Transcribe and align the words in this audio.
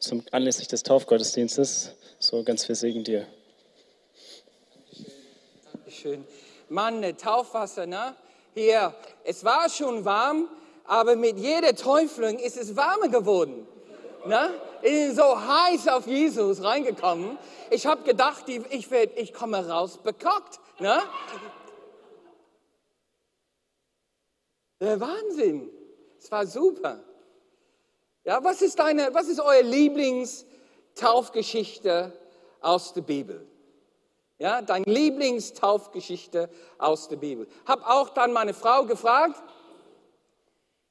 zum 0.00 0.24
anlässlich 0.32 0.66
des 0.66 0.82
Taufgottesdienstes. 0.82 1.92
So 2.18 2.42
ganz 2.42 2.64
viel 2.64 2.74
Segen 2.74 3.04
dir. 3.04 3.26
Dankeschön. 5.72 6.24
Mann, 6.68 7.00
ne, 7.00 7.16
Taufwasser, 7.16 7.86
ne? 7.86 8.16
Hier, 8.54 8.94
es 9.24 9.44
war 9.44 9.68
schon 9.68 10.04
warm, 10.04 10.48
aber 10.84 11.14
mit 11.14 11.38
jeder 11.38 11.74
Täuflung 11.76 12.38
ist 12.38 12.56
es 12.56 12.74
warmer 12.74 13.08
geworden. 13.08 13.66
Ne? 14.26 14.50
Ich 14.82 14.90
bin 14.90 15.14
so 15.14 15.40
heiß 15.40 15.88
auf 15.88 16.06
Jesus 16.06 16.62
reingekommen. 16.62 17.38
Ich 17.70 17.86
habe 17.86 18.02
gedacht, 18.02 18.44
ich, 18.48 18.90
werd, 18.90 19.16
ich 19.18 19.32
komme 19.32 19.66
raus 19.68 19.98
bekockt. 20.02 20.58
Ne? 20.78 21.00
Der 24.80 24.98
Wahnsinn. 25.00 25.70
Es 26.18 26.30
war 26.30 26.46
super. 26.46 27.00
Ja, 28.24 28.44
was 28.44 28.60
ist 28.60 28.78
deine, 28.78 29.14
was 29.14 29.28
ist 29.28 29.40
eure 29.40 29.62
Lieblingstaufgeschichte 29.62 32.12
aus 32.60 32.92
der 32.92 33.00
Bibel? 33.00 33.46
Ja, 34.38 34.60
deine 34.62 34.84
Lieblingstaufgeschichte 34.86 36.48
aus 36.78 37.08
der 37.08 37.16
Bibel. 37.16 37.48
Hab 37.66 37.84
auch 37.88 38.10
dann 38.10 38.32
meine 38.32 38.54
Frau 38.54 38.84
gefragt, 38.84 39.42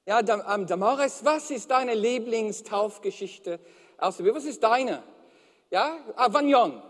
ja, 0.05 0.20
ähm, 0.21 0.66
Damaris, 0.66 1.23
was 1.23 1.52
ist 1.52 1.70
deine 1.70 1.94
Lieblingstaufgeschichte 1.94 3.59
aus 3.98 4.18
der 4.18 4.23
Bibel? 4.23 4.38
Was 4.38 4.46
ist 4.46 4.63
deine? 4.63 5.04
Ja, 5.70 5.99
Avagnon, 6.16 6.82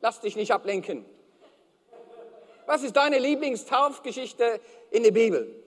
lass 0.00 0.20
dich 0.20 0.36
nicht 0.36 0.52
ablenken. 0.52 1.06
Was 2.66 2.82
ist 2.82 2.96
deine 2.96 3.18
Lieblingstaufgeschichte 3.18 4.60
in 4.90 5.04
der 5.04 5.12
Bibel? 5.12 5.65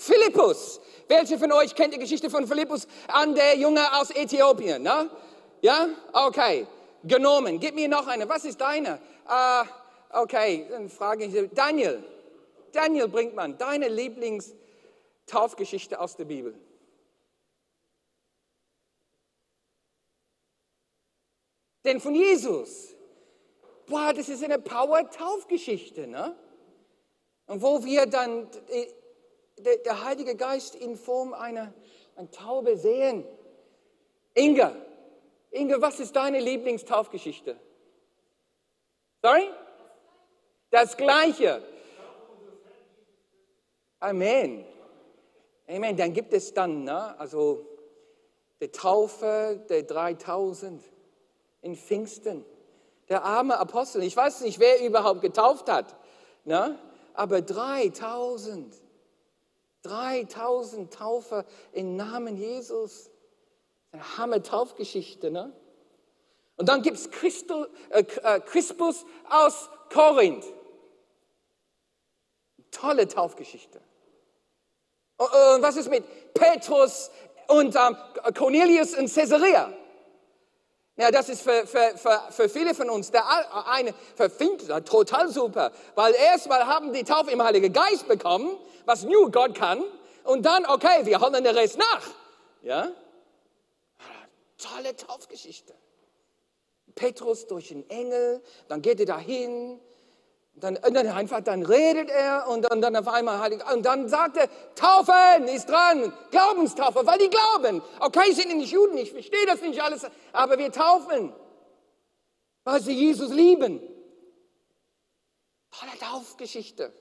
Philippus. 0.00 0.80
Welche 1.08 1.38
von 1.38 1.52
euch 1.52 1.74
kennt 1.74 1.94
die 1.94 1.98
Geschichte 1.98 2.30
von 2.30 2.46
Philippus 2.46 2.86
an 3.08 3.34
der 3.34 3.56
Junge 3.56 3.82
aus 4.00 4.10
Äthiopien? 4.10 4.82
Ne? 4.82 5.10
Ja? 5.60 5.88
Okay 6.12 6.66
genommen. 7.04 7.60
Gib 7.60 7.74
mir 7.74 7.88
noch 7.88 8.06
eine. 8.06 8.26
Was 8.28 8.44
ist 8.44 8.60
deine? 8.60 9.00
Uh, 9.26 9.64
okay, 10.10 10.66
dann 10.70 10.90
frage 10.90 11.24
ich 11.24 11.50
Daniel. 11.54 12.04
Daniel 12.72 13.08
Brinkmann, 13.08 13.58
deine 13.58 13.88
Lieblingstaufgeschichte 13.88 15.98
aus 15.98 16.14
der 16.16 16.24
Bibel. 16.24 16.54
Denn 21.84 22.00
von 22.00 22.14
Jesus. 22.14 22.94
Boah, 23.86 24.14
das 24.14 24.28
ist 24.28 24.44
eine 24.44 24.60
Power-Taufgeschichte, 24.60 26.06
ne? 26.06 26.36
Und 27.46 27.62
wo 27.62 27.84
wir 27.84 28.06
dann 28.06 28.48
der, 29.64 29.78
der 29.78 30.04
Heilige 30.04 30.36
Geist 30.36 30.74
in 30.74 30.96
Form 30.96 31.34
einer, 31.34 31.72
einer 32.16 32.30
Taube 32.30 32.76
sehen. 32.76 33.24
Inge, 34.34 34.74
Inge, 35.50 35.80
was 35.80 36.00
ist 36.00 36.14
deine 36.14 36.38
Lieblingstaufgeschichte? 36.38 37.58
Sorry? 39.22 39.50
Das 40.70 40.96
Gleiche. 40.96 41.62
Amen. 43.98 44.64
Amen. 45.68 45.96
Dann 45.96 46.12
gibt 46.12 46.32
es 46.32 46.54
dann, 46.54 46.84
ne, 46.84 47.18
also 47.18 47.66
die 48.60 48.68
Taufe 48.68 49.64
der 49.68 49.82
3000 49.82 50.82
in 51.62 51.76
Pfingsten. 51.76 52.44
Der 53.08 53.24
arme 53.24 53.58
Apostel, 53.58 54.02
ich 54.02 54.16
weiß 54.16 54.42
nicht, 54.42 54.60
wer 54.60 54.80
überhaupt 54.84 55.20
getauft 55.20 55.68
hat, 55.68 55.96
ne, 56.44 56.78
aber 57.14 57.42
3000. 57.42 58.74
3000 59.82 60.92
Taufer 60.92 61.44
im 61.72 61.96
Namen 61.96 62.36
Jesus. 62.36 63.10
Eine 63.92 64.18
Hammer-Taufgeschichte, 64.18 65.30
ne? 65.30 65.52
Und 66.56 66.68
dann 66.68 66.82
gibt 66.82 66.98
es 66.98 67.06
äh, 67.06 68.00
äh, 68.00 68.40
Crispus 68.40 69.06
aus 69.30 69.70
Korinth. 69.90 70.44
Tolle 72.70 73.08
Taufgeschichte. 73.08 73.80
Und 75.16 75.62
was 75.62 75.76
ist 75.76 75.88
mit 75.88 76.04
Petrus 76.34 77.10
und 77.48 77.74
ähm, 77.74 77.96
Cornelius 78.34 78.92
in 78.92 79.06
Caesarea? 79.06 79.72
Ja, 81.00 81.10
das 81.10 81.30
ist 81.30 81.40
für, 81.40 81.66
für, 81.66 81.96
für, 81.96 82.20
für 82.28 82.48
viele 82.50 82.74
von 82.74 82.90
uns 82.90 83.10
der 83.10 83.24
eine 83.66 83.94
verfindet 84.16 84.86
total 84.86 85.30
super, 85.30 85.72
weil 85.94 86.14
erstmal 86.14 86.66
haben 86.66 86.92
die 86.92 87.04
Taufe 87.04 87.30
im 87.30 87.42
Heiligen 87.42 87.72
Geist 87.72 88.06
bekommen, 88.06 88.58
was 88.84 89.04
nur 89.04 89.30
Gott 89.30 89.54
kann, 89.54 89.82
und 90.24 90.44
dann, 90.44 90.66
okay, 90.66 91.06
wir 91.06 91.18
holen 91.18 91.42
den 91.42 91.56
Rest 91.56 91.78
nach. 91.78 92.02
Ja? 92.60 92.92
Tolle 94.58 94.94
Taufgeschichte. 94.94 95.72
Petrus 96.94 97.46
durch 97.46 97.68
den 97.68 97.88
Engel, 97.88 98.42
dann 98.68 98.82
geht 98.82 99.00
er 99.00 99.06
dahin, 99.06 99.80
dann, 100.60 100.78
dann 100.82 101.06
einfach, 101.08 101.40
dann 101.40 101.64
redet 101.64 102.10
er 102.10 102.48
und 102.48 102.62
dann, 102.62 102.80
dann 102.80 102.96
auf 102.96 103.08
einmal 103.08 103.40
heilig, 103.40 103.60
und 103.72 103.84
dann 103.84 104.08
sagt 104.08 104.36
er, 104.36 104.48
Taufen 104.74 105.48
ist 105.48 105.68
dran, 105.68 106.12
Glaubenstaufe, 106.30 107.04
weil 107.06 107.18
die 107.18 107.30
glauben. 107.30 107.82
Okay, 107.98 108.32
sind 108.32 108.56
nicht 108.56 108.72
Juden, 108.72 108.96
ich 108.98 109.12
verstehe 109.12 109.46
das 109.46 109.60
nicht 109.62 109.82
alles, 109.82 110.06
aber 110.32 110.58
wir 110.58 110.70
taufen, 110.70 111.32
weil 112.64 112.80
sie 112.80 112.92
Jesus 112.92 113.30
lieben. 113.30 113.80
Tolle 115.70 115.98
Taufgeschichte. 115.98 116.92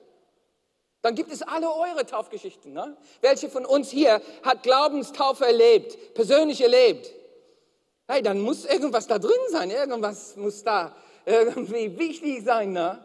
Dann 1.02 1.16
gibt 1.16 1.32
es 1.32 1.42
alle 1.42 1.74
eure 1.74 2.06
Taufgeschichten. 2.06 2.74
Ne? 2.74 2.98
Welche 3.22 3.50
von 3.50 3.66
uns 3.66 3.90
hier 3.90 4.22
hat 4.44 4.64
Glaubenstaufe 4.64 5.46
erlebt, 5.46 6.14
persönlich 6.14 6.62
erlebt? 6.62 7.12
Hey, 8.08 8.22
dann 8.22 8.42
muss 8.42 8.66
irgendwas 8.66 9.08
da 9.08 9.20
drin 9.20 9.32
sein, 9.50 9.70
irgendwas 9.70 10.36
muss 10.36 10.64
da 10.64 10.96
irgendwie 11.26 11.98
wichtig 11.98 12.44
sein. 12.44 12.74
Ne? 12.74 13.04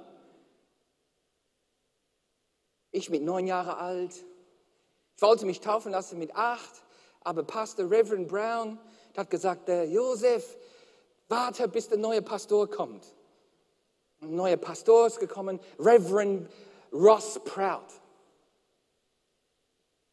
Ich 2.95 3.11
mit 3.11 3.25
neun 3.25 3.49
Jahre 3.49 3.79
alt, 3.79 4.25
ich 5.17 5.23
wollte 5.23 5.47
mich 5.47 5.61
taufen 5.61 5.91
lassen 5.91 6.17
mit 6.17 6.37
acht, 6.37 6.85
aber 7.23 7.43
Pastor 7.43 7.91
Reverend 7.91 8.29
Brown 8.29 8.79
hat 9.17 9.31
gesagt, 9.31 9.67
der 9.67 9.89
Josef, 9.89 10.57
warte, 11.27 11.67
bis 11.67 11.89
der 11.89 11.99
neue 11.99 12.23
Pastor 12.23 12.71
kommt. 12.71 13.05
Ein 14.21 14.37
neuer 14.37 14.57
Pastor 14.57 15.09
ist 15.09 15.19
gekommen, 15.19 15.59
Reverend 15.77 16.49
Ross 16.93 17.41
Proud. 17.45 17.83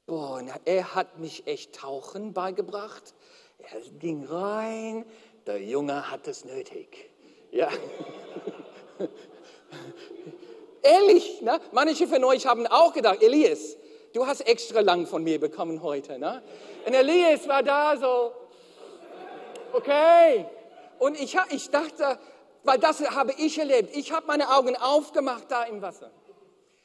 Boah, 0.08 0.44
er 0.66 0.96
hat 0.96 1.20
mich 1.20 1.46
echt 1.46 1.76
Tauchen 1.76 2.34
beigebracht. 2.34 3.14
Er 3.60 3.80
ging 4.00 4.26
rein, 4.26 5.06
der 5.46 5.62
Junge 5.62 6.10
hat 6.10 6.28
es 6.28 6.46
nötig. 6.46 7.12
Ja. 7.52 7.70
Ehrlich, 10.82 11.42
ne? 11.42 11.60
manche 11.72 12.08
von 12.08 12.24
euch 12.24 12.48
haben 12.48 12.66
auch 12.68 12.94
gedacht, 12.94 13.22
Elias, 13.22 13.78
du 14.14 14.26
hast 14.26 14.42
extra 14.42 14.82
lang 14.82 15.06
von 15.06 15.24
mir 15.24 15.40
bekommen 15.40 15.84
heute. 15.84 16.18
Ne? 16.18 16.42
Und 16.86 16.94
Elias 16.94 17.48
war 17.48 17.64
da 17.64 17.96
so, 17.98 18.32
okay. 19.74 20.46
Und 21.00 21.20
ich, 21.20 21.38
ich 21.50 21.70
dachte, 21.70 22.18
weil 22.64 22.80
das 22.80 23.02
habe 23.12 23.34
ich 23.38 23.58
erlebt, 23.58 23.96
ich 23.96 24.12
habe 24.12 24.28
meine 24.28 24.50
Augen 24.50 24.76
aufgemacht 24.76 25.46
da 25.50 25.64
im 25.64 25.82
Wasser. 25.82 26.12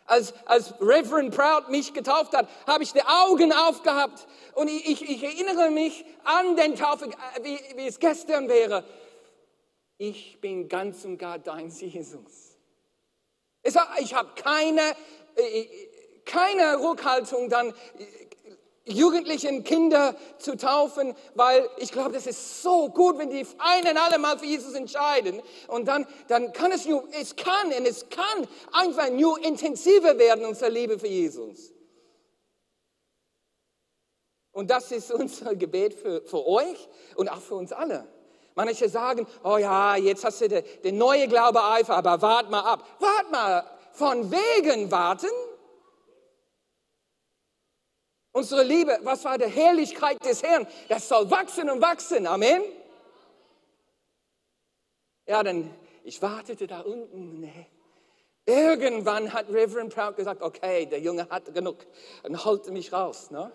Als, 0.07 0.35
als 0.45 0.75
Reverend 0.81 1.35
Proud 1.35 1.69
mich 1.69 1.93
getauft 1.93 2.37
hat, 2.37 2.49
habe 2.67 2.85
ich 2.85 2.93
die 2.93 3.03
Augen 3.03 3.53
aufgehabt 3.53 4.27
und 4.55 4.69
ich, 4.69 4.89
ich, 4.89 5.11
ich 5.11 5.23
erinnere 5.23 5.71
mich 5.71 6.05
an 6.23 6.55
den 6.55 6.77
Taufe, 6.77 7.11
wie, 7.43 7.59
wie 7.75 7.87
es 7.87 7.99
gestern 7.99 8.49
wäre. 8.49 8.85
Ich 9.99 10.41
bin 10.41 10.69
ganz 10.69 11.05
und 11.05 11.19
gar 11.19 11.39
dein 11.39 11.71
Jesus. 11.71 12.56
Ich 13.67 14.15
habe 14.15 14.31
keine, 14.37 14.83
äh, 15.37 15.67
keine 16.25 16.81
Rückhaltung, 16.83 17.49
dann 17.49 17.75
Jugendlichen 18.89 19.65
Kinder 19.65 20.15
zu 20.39 20.57
taufen, 20.57 21.17
weil 21.35 21.69
ich 21.79 21.91
glaube, 21.91 22.13
das 22.13 22.29
ist 22.29 22.63
so 22.63 22.89
gut, 22.89 23.19
wenn 23.19 23.31
die 23.31 23.45
ein 23.59 23.89
und 23.89 23.97
alle 23.97 24.19
Mal 24.19 24.39
für 24.39 24.47
Jesus 24.47 24.75
entscheiden. 24.75 25.43
Und 25.67 25.89
dann, 25.89 26.07
dann 26.29 26.53
kann 26.53 26.71
es 26.71 26.87
nur, 26.87 27.03
es 27.11 27.35
kann 27.35 27.67
und 27.77 27.85
es 27.85 28.09
kann 28.09 28.47
einfach 28.73 29.11
nur 29.11 29.45
intensiver 29.45 30.17
werden, 30.19 30.45
unsere 30.45 30.71
Liebe 30.71 31.01
für 31.01 31.09
Jesus. 31.09 31.73
Und 34.53 34.71
das 34.71 34.93
ist 34.93 35.11
unser 35.11 35.57
Gebet 35.57 35.93
für, 35.93 36.23
für 36.23 36.47
euch 36.47 36.89
und 37.17 37.29
auch 37.29 37.43
für 37.43 37.57
uns 37.57 37.73
alle. 37.73 38.07
Manche 38.57 38.89
sagen, 38.89 39.27
oh 39.45 39.59
ja, 39.59 39.95
jetzt 39.95 40.25
hast 40.25 40.41
du 40.41 40.49
den, 40.49 40.65
den 40.83 40.99
neue 40.99 41.29
Glaube 41.29 41.63
Eifer, 41.63 41.95
aber 41.97 42.21
wart 42.21 42.51
mal 42.51 42.61
ab. 42.61 42.85
Wart 42.99 43.31
mal, 43.31 43.65
von 43.93 44.31
wegen 44.31 44.91
warten 44.91 45.31
Unsere 48.37 48.65
Liebe, 48.65 48.99
was 49.03 49.25
war 49.25 49.39
der 49.39 49.49
Herrlichkeit 49.49 50.23
des 50.23 50.43
Herrn? 50.43 50.67
Das 50.91 51.09
soll 51.09 51.31
wachsen 51.31 51.71
und 51.71 51.81
wachsen. 51.81 52.27
Amen. 52.27 52.63
Ja, 55.27 55.43
dann, 55.43 55.75
ich 56.05 56.21
wartete 56.21 56.67
da 56.67 56.81
unten. 56.81 57.41
Nee. 57.41 57.67
Irgendwann 58.45 59.33
hat 59.33 59.49
Reverend 59.49 59.95
Proud 59.95 60.17
gesagt, 60.17 60.43
okay, 60.43 60.85
der 60.85 61.01
Junge 61.01 61.27
hat 61.31 61.55
genug 61.55 61.79
und 62.25 62.45
holte 62.45 62.73
mich 62.73 62.93
raus. 62.93 63.31
Ne? 63.31 63.51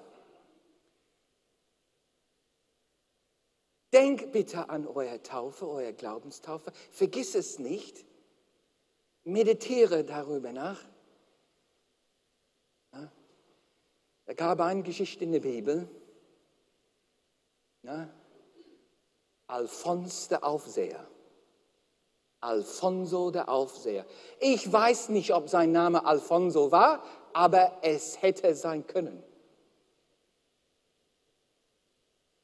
Denk 3.94 4.32
bitte 4.32 4.70
an 4.70 4.88
eure 4.88 5.22
Taufe, 5.22 5.68
eure 5.68 5.94
Glaubenstaufe. 5.94 6.72
Vergiss 6.92 7.36
es 7.36 7.60
nicht. 7.60 8.06
Meditiere 9.24 10.04
darüber 10.04 10.54
nach. 10.54 10.80
Ja? 12.94 13.12
Da 14.26 14.34
gab 14.34 14.62
eine 14.62 14.84
Geschichte 14.84 15.24
in 15.24 15.34
der 15.34 15.42
Bibel. 15.42 15.90
Ja? 17.84 18.10
Alphons 19.48 20.30
der 20.30 20.44
Aufseher. 20.46 21.06
Alfonso 22.40 23.30
der 23.30 23.50
Aufseher. 23.50 24.06
Ich 24.40 24.72
weiß 24.72 25.10
nicht, 25.10 25.34
ob 25.34 25.50
sein 25.50 25.72
Name 25.72 26.06
Alfonso 26.06 26.72
war, 26.72 27.04
aber 27.34 27.78
es 27.84 28.22
hätte 28.22 28.56
sein 28.56 28.88
können. 28.88 29.24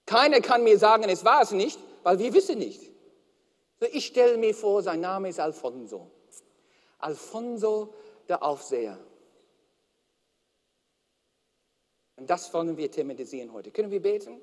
Keiner 0.08 0.40
kann 0.42 0.64
mir 0.64 0.80
sagen, 0.80 1.04
es 1.04 1.24
war 1.24 1.44
es 1.44 1.52
nicht, 1.52 1.78
weil 2.02 2.18
wir 2.18 2.34
wissen 2.34 2.58
nicht. 2.58 2.82
Ich 3.92 4.08
stelle 4.08 4.38
mir 4.38 4.56
vor, 4.56 4.82
sein 4.82 5.02
Name 5.02 5.30
ist 5.30 5.40
Alfonso. 5.40 6.10
Alfonso 6.98 7.94
der 8.28 8.42
Aufseher. 8.42 8.98
Und 12.16 12.30
das 12.30 12.52
wollen 12.54 12.76
wir 12.78 12.90
thematisieren 12.90 13.54
heute. 13.54 13.70
Können 13.70 13.92
wir 13.92 14.02
beten? 14.02 14.42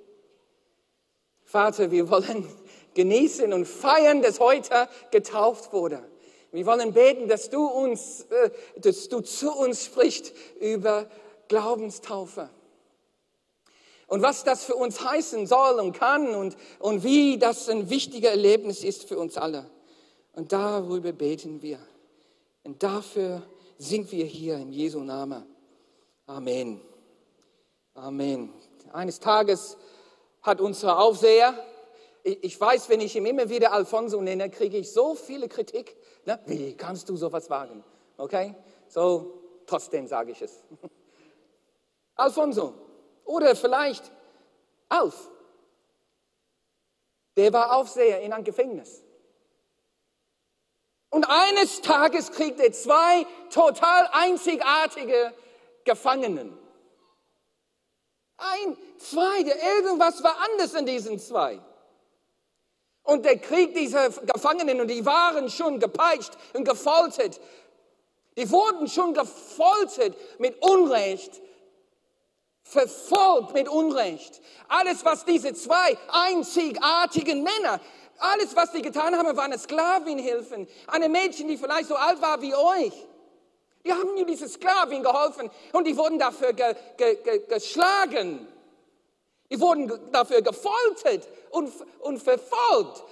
Vater, 1.43 1.91
wir 1.91 2.09
wollen 2.11 2.47
genießen 2.95 3.53
und 3.53 3.65
feiern, 3.65 4.23
dass 4.23 4.41
heute 4.41 4.89
getauft 5.11 5.73
wurde. 5.73 6.05
Wir 6.53 6.67
wollen 6.67 6.93
beten, 6.93 7.27
dass 7.27 7.49
du 7.51 7.67
uns, 7.67 8.27
äh, 8.31 8.51
dass 8.77 9.09
du 9.09 9.23
zu 9.23 9.53
uns 9.53 9.87
sprichst 9.87 10.33
über 10.61 11.09
Glaubenstaufe. 11.49 12.51
Und 14.15 14.23
was 14.23 14.45
das 14.45 14.63
für 14.63 14.77
uns 14.77 15.05
heißen 15.05 15.49
soll 15.49 15.81
und 15.81 15.91
kann 15.91 16.37
und, 16.37 16.57
und 16.79 17.03
wie 17.03 17.37
das 17.37 17.69
ein 17.69 17.91
wichtiger 17.91 18.31
Erlebnis 18.31 18.85
ist 18.85 19.09
für 19.09 19.19
uns 19.19 19.37
alle. 19.37 19.69
Und 20.35 20.53
darüber 20.53 21.11
beten 21.11 21.63
wir. 21.63 21.81
Und 22.63 22.81
dafür 22.85 23.43
sind 23.77 24.13
wir 24.13 24.25
hier 24.25 24.55
im 24.55 24.71
Jesu 24.71 25.01
Namen. 25.01 25.45
Amen. 26.27 26.81
Amen. 27.95 28.53
Eines 28.93 29.19
Tages 29.19 29.77
hat 30.43 30.61
unser 30.61 31.01
Aufseher, 31.01 31.53
ich 32.23 32.61
weiß, 32.61 32.89
wenn 32.91 33.01
ich 33.01 33.17
ihn 33.17 33.27
immer 33.27 33.49
wieder 33.49 33.73
Alfonso 33.73 34.21
nenne, 34.21 34.49
kriege 34.49 34.79
ich 34.79 34.93
so 34.93 35.17
viele 35.17 35.49
Kritik. 35.49 35.97
Ne? 36.25 36.39
Wie 36.47 36.77
kannst 36.77 37.09
du 37.09 37.17
sowas 37.17 37.51
wagen? 37.51 37.83
Okay? 38.17 38.55
So, 38.87 39.43
trotzdem 39.67 40.07
sage 40.07 40.31
ich 40.31 40.41
es. 40.41 40.63
Alfonso. 42.15 42.85
Oder 43.25 43.57
vielleicht 43.57 44.11
Alf. 44.89 45.31
Der 47.37 47.53
war 47.53 47.77
Aufseher 47.77 48.21
in 48.21 48.33
einem 48.33 48.45
Gefängnis. 48.45 49.03
Und 51.11 51.25
eines 51.29 51.81
Tages 51.81 52.33
kriegt 52.33 52.61
er 52.61 52.73
zwei 52.73 53.27
total 53.51 54.09
einzigartige 54.13 55.33
Gefangenen. 55.85 56.57
Ein, 58.37 58.77
zwei, 58.99 59.41
irgendwas 59.77 60.23
war 60.25 60.37
anders 60.51 60.75
in 60.75 60.87
diesen 60.87 61.19
zwei. 61.19 61.61
Und 63.05 63.25
der 63.25 63.39
Krieg 63.39 63.75
dieser 63.75 64.11
Gefangenen, 64.11 64.81
und 64.81 64.89
die 64.89 65.05
waren 65.07 65.51
schon 65.51 65.79
gepeitscht 65.79 66.33
und 66.55 66.65
gefoltert. 66.65 67.41
Die 68.37 68.51
wurden 68.51 68.89
schon 68.89 69.15
gefoltert 69.15 70.17
mit 70.41 70.61
Unrecht, 70.63 71.41
verfolgt 72.65 73.53
mit 73.53 73.69
Unrecht. 73.69 74.41
Alles, 74.69 75.05
was 75.05 75.25
diese 75.25 75.55
zwei 75.55 75.97
einzigartigen 76.09 77.43
Männer, 77.43 77.81
alles, 78.19 78.57
was 78.57 78.73
sie 78.73 78.83
getan 78.83 79.17
haben, 79.17 79.37
waren 79.37 79.57
Sklavin 79.59 80.19
Eine 80.87 81.09
Mädchen, 81.09 81.47
die 81.47 81.57
vielleicht 81.57 81.89
so 81.89 81.95
alt 81.95 82.21
war 82.21 82.41
wie 82.41 82.55
euch. 82.55 83.07
Die 83.85 83.93
haben 83.93 84.15
mir 84.15 84.25
diese 84.25 84.49
Sklavin 84.49 85.03
geholfen 85.03 85.51
und 85.73 85.87
die 85.87 85.97
wurden 85.97 86.19
dafür 86.19 86.55
ge, 86.55 86.75
ge, 86.97 87.17
ge, 87.23 87.47
geschlagen. 87.47 88.49
Die 89.51 89.61
wurden 89.61 89.93
dafür 90.11 90.41
gefoltert 90.41 91.29
und, 91.51 91.71
und 92.01 92.23
verfolgt. 92.23 93.05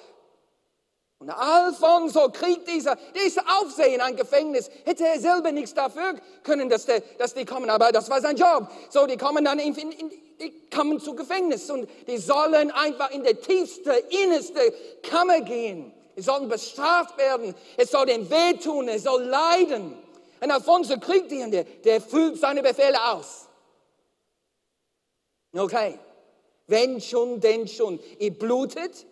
Und 1.22 1.30
Alfonso 1.30 2.30
kriegt 2.30 2.66
dieser, 2.66 2.96
dieser 3.14 3.44
Aufsehen 3.60 4.00
ein 4.00 4.16
Gefängnis. 4.16 4.69
Hätte 4.84 5.06
er 5.06 5.20
selber 5.20 5.52
nichts 5.52 5.72
dafür 5.72 6.16
können, 6.42 6.69
dass, 6.69 6.84
der, 6.84 7.00
dass 7.16 7.32
die 7.32 7.44
kommen, 7.44 7.70
aber 7.70 7.92
das 7.92 8.10
war 8.10 8.20
sein 8.20 8.34
Job. 8.34 8.66
So, 8.90 9.06
die 9.06 9.16
kommen 9.16 9.44
dann 9.44 9.60
in, 9.60 9.72
in, 9.72 10.10
die 10.40 10.69
kommen 10.69 10.98
zu 10.98 11.14
Gefängnis 11.14 11.70
und 11.70 11.88
die 12.08 12.19
sollen 12.19 12.72
einfach 12.72 13.12
in 13.12 13.22
der 13.22 13.40
tiefste, 13.40 13.92
innerste 13.92 14.74
Kammer 15.04 15.42
gehen. 15.42 15.92
Die 16.16 16.22
sollen 16.22 16.48
bestraft 16.48 17.16
werden. 17.16 17.54
Es 17.76 17.92
soll 17.92 18.06
dem 18.06 18.28
wehtun, 18.28 18.88
es 18.88 19.04
soll 19.04 19.22
leiden. 19.22 19.96
Und 20.40 20.50
Alfonso 20.50 20.98
kriegt 20.98 21.30
ihn, 21.30 21.52
der, 21.52 21.62
der 21.62 22.00
füllt 22.00 22.40
seine 22.40 22.64
Befehle 22.64 22.98
aus. 23.12 23.46
Okay. 25.54 26.00
Wenn 26.66 27.00
schon, 27.00 27.38
denn 27.38 27.69
schon. 27.69 28.00
Ihr 28.19 28.36
blutet. 28.36 29.06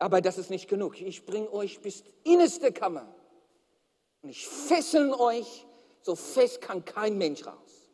Aber 0.00 0.22
das 0.22 0.38
ist 0.38 0.48
nicht 0.48 0.66
genug. 0.66 0.98
Ich 1.00 1.26
bringe 1.26 1.52
euch 1.52 1.80
bis 1.80 2.02
innerste 2.24 2.72
Kammer. 2.72 3.14
Und 4.22 4.30
ich 4.30 4.48
fesseln 4.48 5.12
euch, 5.12 5.66
so 6.00 6.16
fest 6.16 6.62
kann 6.62 6.84
kein 6.84 7.18
Mensch 7.18 7.46
raus. 7.46 7.90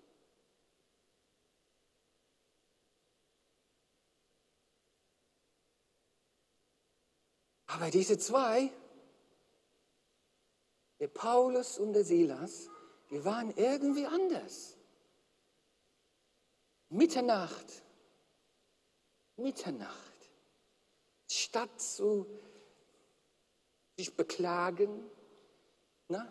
Aber 7.66 7.90
diese 7.90 8.16
zwei, 8.18 8.72
der 11.00 11.08
Paulus 11.08 11.76
und 11.78 11.92
der 11.92 12.04
Silas, 12.04 12.70
die 13.10 13.24
waren 13.24 13.52
irgendwie 13.56 14.06
anders. 14.06 14.76
Mitternacht, 16.88 17.82
Mitternacht, 19.36 20.15
statt 21.28 21.80
zu 21.80 22.26
sich 23.96 24.14
beklagen, 24.14 25.10
ne? 26.08 26.30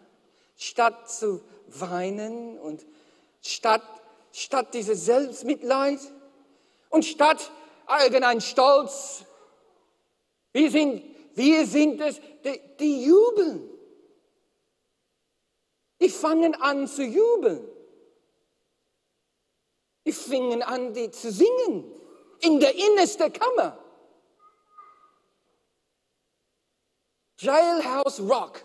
statt 0.56 1.10
zu 1.10 1.42
weinen 1.68 2.58
und 2.60 2.86
statt, 3.42 3.84
statt 4.32 4.74
dieses 4.74 5.06
Selbstmitleid 5.06 6.00
und 6.90 7.06
statt 7.06 7.52
allgemein 7.86 8.42
Stolz, 8.42 9.26
wir 10.54 10.72
sind, 10.72 11.04
wir 11.34 11.66
sind 11.66 12.00
es, 12.02 12.22
die, 12.44 12.62
die 12.80 13.06
jubeln. 13.06 13.70
Die 16.00 16.10
fangen 16.10 16.56
an 16.56 16.88
zu 16.88 17.04
jubeln. 17.04 17.68
Die 20.06 20.14
fingen 20.14 20.62
an, 20.62 20.94
die 20.94 21.10
zu 21.10 21.32
singen 21.32 21.92
in 22.42 22.60
der 22.60 22.76
innersten 22.76 23.34
Kammer. 23.34 23.78
Jailhouse 27.38 28.20
Rock. 28.22 28.64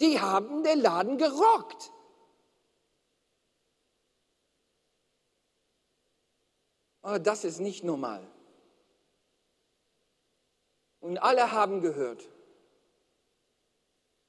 Die 0.00 0.20
haben 0.20 0.62
den 0.62 0.80
Laden 0.80 1.18
gerockt. 1.18 1.90
Aber 7.02 7.18
das 7.18 7.44
ist 7.44 7.60
nicht 7.60 7.84
normal. 7.84 8.26
Und 11.00 11.18
alle 11.18 11.52
haben 11.52 11.80
gehört. 11.80 12.28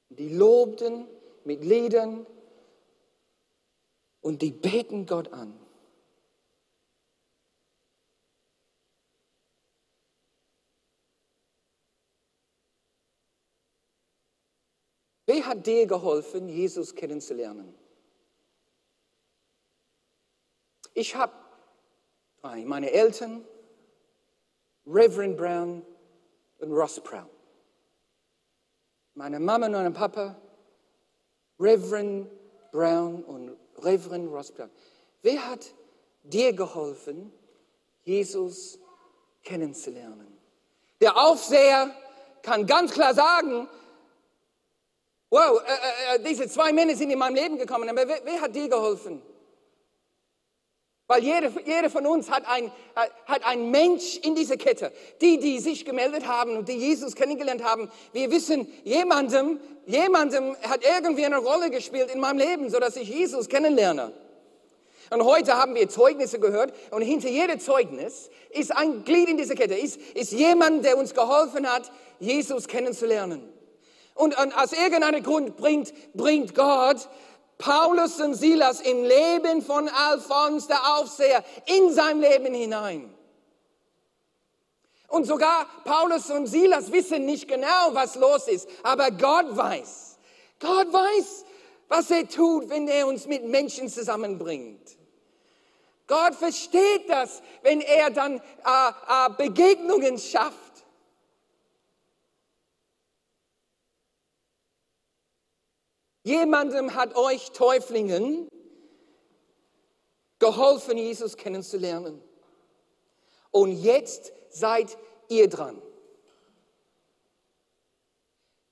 Die 0.09 0.29
lobten 0.29 1.07
mit 1.43 1.63
Liedern 1.63 2.25
und 4.21 4.41
die 4.41 4.51
beten 4.51 5.05
Gott 5.05 5.33
an. 5.33 5.66
Wer 15.27 15.45
hat 15.45 15.67
dir 15.67 15.85
geholfen, 15.85 16.47
Jesus 16.47 16.95
kennenzulernen? 16.95 17.75
Ich 20.93 21.15
habe 21.15 21.33
meine 22.41 22.89
Eltern, 22.91 23.45
Reverend 24.87 25.35
Brown 25.35 25.85
und 26.59 26.71
Ross 26.71 27.01
Brown. 27.01 27.29
Meine 29.15 29.41
Mama 29.41 29.65
und 29.65 29.73
mein 29.73 29.93
Papa, 29.93 30.39
Reverend 31.59 32.29
Brown 32.71 33.21
und 33.25 33.57
Reverend 33.79 34.31
Ross 34.31 34.49
Brown. 34.49 34.71
Wer 35.23 35.45
hat 35.45 35.73
dir 36.23 36.53
geholfen, 36.53 37.33
Jesus 38.05 38.79
kennenzulernen? 39.43 40.37
Der 41.01 41.17
Aufseher 41.17 41.93
kann 42.43 42.65
ganz 42.65 42.93
klar 42.93 43.13
sagen, 43.13 43.67
Wow, 45.37 45.61
äh, 45.61 46.15
äh, 46.15 46.15
äh, 46.15 46.19
diese 46.27 46.49
zwei 46.49 46.73
Männer 46.73 46.95
sind 46.95 47.11
in 47.11 47.19
meinem 47.19 47.35
Leben 47.35 47.59
gekommen, 47.59 47.87
aber 47.87 48.07
wer, 48.07 48.21
wer 48.23 48.41
hat 48.41 48.55
dir 48.55 48.67
geholfen? 48.67 49.21
Weil 51.05 51.23
jeder, 51.23 51.51
jeder 51.63 51.91
von 51.91 52.07
uns 52.07 52.31
hat 52.31 52.47
ein, 52.47 52.71
hat 52.95 53.45
ein 53.45 53.69
Mensch 53.69 54.17
in 54.17 54.33
dieser 54.33 54.57
Kette. 54.57 54.91
Die, 55.21 55.37
die 55.37 55.59
sich 55.59 55.85
gemeldet 55.85 56.25
haben 56.27 56.57
und 56.57 56.67
die 56.67 56.73
Jesus 56.77 57.13
kennengelernt 57.13 57.63
haben, 57.63 57.91
wir 58.13 58.31
wissen, 58.31 58.67
jemandem, 58.83 59.59
jemandem 59.85 60.55
hat 60.63 60.83
irgendwie 60.83 61.25
eine 61.25 61.37
Rolle 61.37 61.69
gespielt 61.69 62.09
in 62.11 62.19
meinem 62.19 62.39
Leben, 62.39 62.71
sodass 62.71 62.95
ich 62.95 63.07
Jesus 63.07 63.47
kennenlerne. 63.47 64.13
Und 65.11 65.23
heute 65.23 65.53
haben 65.53 65.75
wir 65.75 65.87
Zeugnisse 65.87 66.39
gehört 66.39 66.73
und 66.89 67.03
hinter 67.03 67.29
jedem 67.29 67.59
Zeugnis 67.59 68.31
ist 68.49 68.75
ein 68.75 69.03
Glied 69.03 69.29
in 69.29 69.37
dieser 69.37 69.53
Kette, 69.53 69.75
ist, 69.75 69.97
ist 70.15 70.31
jemand, 70.31 70.83
der 70.83 70.97
uns 70.97 71.13
geholfen 71.13 71.71
hat, 71.71 71.91
Jesus 72.19 72.67
kennenzulernen. 72.67 73.56
Und, 74.17 74.35
aus 74.57 74.73
irgendeinem 74.73 75.23
Grund 75.23 75.57
bringt, 75.57 75.93
bringt 76.13 76.55
Gott 76.55 77.07
Paulus 77.57 78.19
und 78.19 78.35
Silas 78.35 78.81
im 78.81 79.03
Leben 79.03 79.61
von 79.61 79.89
Alphons, 79.89 80.67
der 80.67 80.97
Aufseher, 80.97 81.43
in 81.65 81.91
sein 81.91 82.19
Leben 82.19 82.53
hinein. 82.53 83.13
Und 85.07 85.25
sogar 85.25 85.67
Paulus 85.85 86.29
und 86.29 86.47
Silas 86.47 86.91
wissen 86.91 87.25
nicht 87.25 87.47
genau, 87.47 87.93
was 87.93 88.15
los 88.15 88.47
ist, 88.47 88.67
aber 88.83 89.09
Gott 89.11 89.55
weiß. 89.55 90.17
Gott 90.59 90.91
weiß, 90.91 91.45
was 91.87 92.11
er 92.11 92.27
tut, 92.27 92.69
wenn 92.69 92.87
er 92.87 93.07
uns 93.07 93.25
mit 93.25 93.45
Menschen 93.45 93.89
zusammenbringt. 93.89 94.97
Gott 96.07 96.35
versteht 96.35 97.09
das, 97.09 97.41
wenn 97.63 97.81
er 97.81 98.09
dann 98.11 98.37
äh, 98.37 98.39
äh, 98.39 99.29
Begegnungen 99.37 100.17
schafft. 100.17 100.66
Jemandem 106.27 106.93
hat 106.93 107.15
euch 107.15 107.51
Täuflingen 107.51 108.49
geholfen, 110.39 110.97
Jesus 110.97 111.37
kennenzulernen. 111.37 112.21
Und 113.51 113.71
jetzt 113.81 114.33
seid 114.49 114.97
ihr 115.29 115.47
dran. 115.47 115.81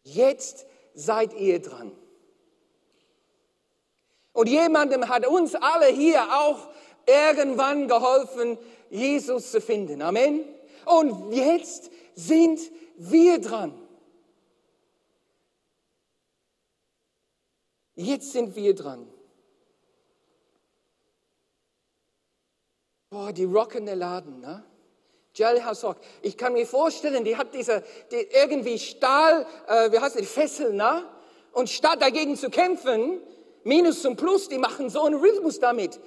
Jetzt 0.04 0.66
seid 0.96 1.34
ihr 1.34 1.62
dran. 1.62 1.94
Und 4.34 4.50
jemandem 4.50 5.08
hat 5.08 5.26
uns 5.26 5.56
alle 5.56 5.88
hier 5.88 6.24
auch 6.24 6.68
irgendwann 7.08 7.88
geholfen, 7.88 8.58
Jesus 8.90 9.52
zu 9.52 9.62
finden. 9.62 10.02
Amen. 10.02 10.44
Und 10.86 11.32
jetzt 11.32 11.90
sind 12.16 12.60
wir 12.98 13.40
dran. 13.40 13.85
Jetzt 17.96 18.34
sind 18.34 18.56
wir 18.56 18.76
dran. 18.76 19.08
Boah, 23.10 23.32
die 23.32 23.46
rockende 23.46 23.94
Laden, 23.94 24.42
ne? 24.42 24.64
Jalha 25.34 25.74
Sok. 25.74 25.98
Ich 26.22 26.38
kann 26.38 26.54
mir 26.54 26.66
vorstellen, 26.66 27.24
die 27.24 27.38
hat 27.38 27.54
diese, 27.54 27.84
die 28.12 28.28
irgendwie 28.32 28.80
Stahl, 28.80 29.46
äh, 29.68 29.92
wie 29.92 30.00
heißt 30.00 30.20
die, 30.20 30.26
Fessel, 30.26 30.74
ne? 30.74 31.04
Und 31.54 31.70
statt 31.70 32.02
dagegen 32.02 32.36
zu 32.36 32.50
kämpfen, 32.50 33.22
Minus 33.64 34.02
zum 34.02 34.16
Plus, 34.16 34.48
die 34.48 34.58
machen 34.58 34.90
so 34.90 35.04
einen 35.04 35.16
Rhythmus 35.16 35.60
damit. 35.60 36.00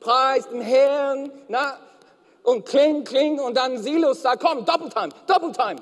Preis 0.00 0.48
dem 0.48 0.60
Herrn, 0.60 1.32
na? 1.48 1.78
Und 2.42 2.66
kling, 2.66 3.04
kling, 3.04 3.38
und 3.38 3.56
dann 3.56 3.78
Silos 3.78 4.22
sagt, 4.22 4.42
komm, 4.42 4.64
Doppeltime, 4.64 5.10
Doppeltime. 5.26 5.76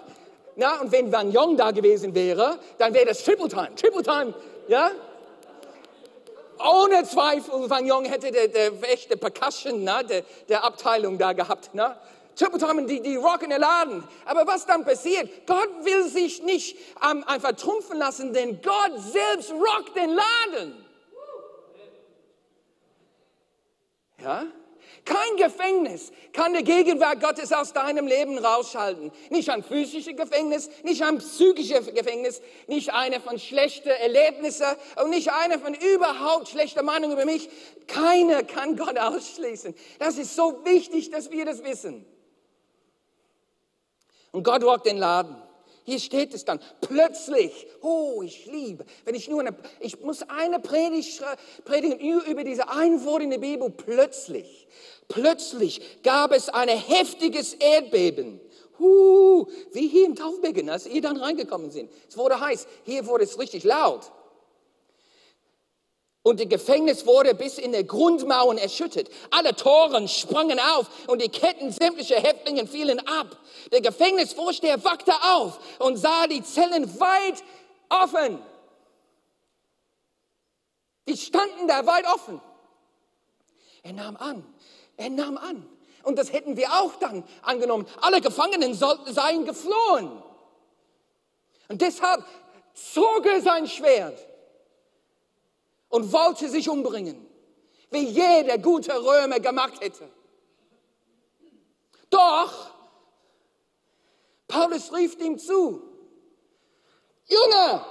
Na, 0.56 0.80
und 0.80 0.90
wenn 0.90 1.12
Van 1.12 1.30
Jong 1.30 1.56
da 1.56 1.70
gewesen 1.70 2.14
wäre, 2.14 2.58
dann 2.78 2.94
wäre 2.94 3.06
das 3.06 3.22
Triple 3.22 3.48
Time, 3.48 3.74
Triple 3.76 4.02
Time, 4.02 4.34
ja? 4.68 4.90
Ohne 6.58 7.04
Zweifel, 7.04 7.68
Van 7.68 7.86
Jong 7.86 8.04
hätte 8.04 8.30
der, 8.30 8.48
der 8.48 8.72
echte 8.90 9.16
Percussion 9.16 9.84
na, 9.84 10.02
der, 10.02 10.22
der 10.48 10.64
Abteilung 10.64 11.18
da 11.18 11.32
gehabt. 11.32 11.70
Triple 12.36 12.58
Time, 12.58 12.86
die, 12.86 13.00
die 13.00 13.16
rocken 13.16 13.50
den 13.50 13.60
Laden. 13.60 14.04
Aber 14.26 14.46
was 14.46 14.66
dann 14.66 14.84
passiert? 14.84 15.46
Gott 15.46 15.70
will 15.84 16.04
sich 16.08 16.42
nicht 16.42 16.76
ähm, 17.02 17.24
einfach 17.26 17.52
trumpfen 17.52 17.98
lassen, 17.98 18.32
denn 18.34 18.60
Gott 18.60 18.92
selbst 18.98 19.52
rockt 19.52 19.96
den 19.96 20.10
Laden. 20.10 20.84
Ja? 24.22 24.44
Kein 25.06 25.36
Gefängnis 25.36 26.10
kann 26.32 26.52
die 26.52 26.64
Gegenwart 26.64 27.20
Gottes 27.20 27.52
aus 27.52 27.72
deinem 27.72 28.08
Leben 28.08 28.38
rausschalten. 28.38 29.12
Nicht 29.30 29.48
ein 29.50 29.62
physisches 29.62 30.16
Gefängnis, 30.16 30.68
nicht 30.82 31.00
ein 31.04 31.18
psychisches 31.18 31.94
Gefängnis, 31.94 32.42
nicht 32.66 32.92
eine 32.92 33.20
von 33.20 33.38
schlechten 33.38 33.88
Erlebnissen 33.88 34.66
und 35.00 35.10
nicht 35.10 35.30
eine 35.30 35.60
von 35.60 35.74
überhaupt 35.74 36.48
schlechter 36.48 36.82
Meinung 36.82 37.12
über 37.12 37.24
mich. 37.24 37.48
Keine 37.86 38.44
kann 38.44 38.76
Gott 38.76 38.98
ausschließen. 38.98 39.76
Das 40.00 40.18
ist 40.18 40.34
so 40.34 40.64
wichtig, 40.64 41.10
dass 41.10 41.30
wir 41.30 41.44
das 41.44 41.62
wissen. 41.62 42.04
Und 44.32 44.42
Gott 44.42 44.64
rockt 44.64 44.86
den 44.86 44.98
Laden. 44.98 45.36
Hier 45.86 46.00
steht 46.00 46.34
es 46.34 46.44
dann. 46.44 46.58
Plötzlich, 46.80 47.68
oh, 47.80 48.20
ich 48.24 48.46
liebe, 48.46 48.84
wenn 49.04 49.14
ich 49.14 49.28
nur 49.28 49.40
eine, 49.40 49.56
ich 49.78 50.00
muss 50.00 50.24
eine 50.24 50.58
Predigt 50.58 51.22
predigen 51.64 52.00
über 52.00 52.42
diese 52.42 52.68
ein 52.68 53.04
Wort 53.04 53.22
in 53.22 53.30
der 53.30 53.38
Bibel. 53.38 53.70
Plötzlich, 53.70 54.66
plötzlich 55.06 56.02
gab 56.02 56.32
es 56.32 56.48
ein 56.48 56.68
heftiges 56.68 57.54
Erdbeben. 57.54 58.40
Huh, 58.80 59.46
wie 59.72 59.86
hier 59.86 60.06
im 60.06 60.16
Taufbecken, 60.16 60.68
als 60.68 60.88
ihr 60.88 61.00
dann 61.00 61.18
reingekommen 61.18 61.70
sind. 61.70 61.88
Es 62.08 62.18
wurde 62.18 62.40
heiß, 62.40 62.66
hier 62.82 63.06
wurde 63.06 63.22
es 63.22 63.38
richtig 63.38 63.62
laut. 63.62 64.10
Und 66.26 66.40
das 66.40 66.48
Gefängnis 66.48 67.06
wurde 67.06 67.36
bis 67.36 67.56
in 67.56 67.70
die 67.70 67.86
Grundmauern 67.86 68.58
erschüttert. 68.58 69.08
Alle 69.30 69.54
Toren 69.54 70.08
sprangen 70.08 70.58
auf 70.58 70.88
und 71.06 71.22
die 71.22 71.28
Ketten 71.28 71.70
sämtlicher 71.70 72.16
Häftlinge 72.16 72.66
fielen 72.66 72.98
ab. 73.06 73.36
Der 73.70 73.80
Gefängnisvorsteher 73.80 74.82
wachte 74.82 75.12
auf 75.22 75.60
und 75.78 75.98
sah 75.98 76.26
die 76.26 76.42
Zellen 76.42 76.98
weit 76.98 77.44
offen. 77.90 78.40
Die 81.08 81.16
standen 81.16 81.68
da 81.68 81.86
weit 81.86 82.06
offen. 82.12 82.40
Er 83.84 83.92
nahm 83.92 84.16
an, 84.16 84.44
er 84.96 85.10
nahm 85.10 85.36
an. 85.36 85.64
Und 86.02 86.18
das 86.18 86.32
hätten 86.32 86.56
wir 86.56 86.72
auch 86.72 86.96
dann 86.96 87.22
angenommen. 87.42 87.86
Alle 88.00 88.20
Gefangenen 88.20 88.74
seien 88.74 89.44
geflohen. 89.44 90.10
Und 91.68 91.80
deshalb 91.80 92.24
zog 92.74 93.24
er 93.26 93.40
sein 93.42 93.68
Schwert 93.68 94.18
und 95.88 96.12
wollte 96.12 96.48
sich 96.48 96.68
umbringen, 96.68 97.26
wie 97.90 98.06
jeder 98.06 98.58
gute 98.58 98.92
Römer 98.92 99.40
gemacht 99.40 99.80
hätte. 99.80 100.08
Doch 102.10 102.74
Paulus 104.48 104.92
rief 104.92 105.18
ihm 105.18 105.38
zu, 105.38 105.82
Junge, 107.26 107.84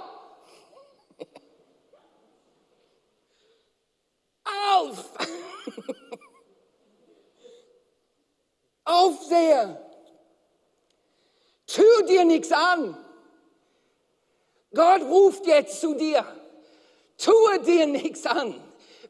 auf, 4.44 5.10
Aufseher, 8.84 9.84
tu 11.66 11.82
dir 12.06 12.24
nichts 12.24 12.52
an. 12.52 12.96
Gott 14.72 15.02
ruft 15.02 15.46
jetzt 15.46 15.80
zu 15.80 15.94
dir. 15.94 16.24
Tue 17.16 17.60
dir 17.60 17.86
nichts 17.86 18.26
an, 18.26 18.54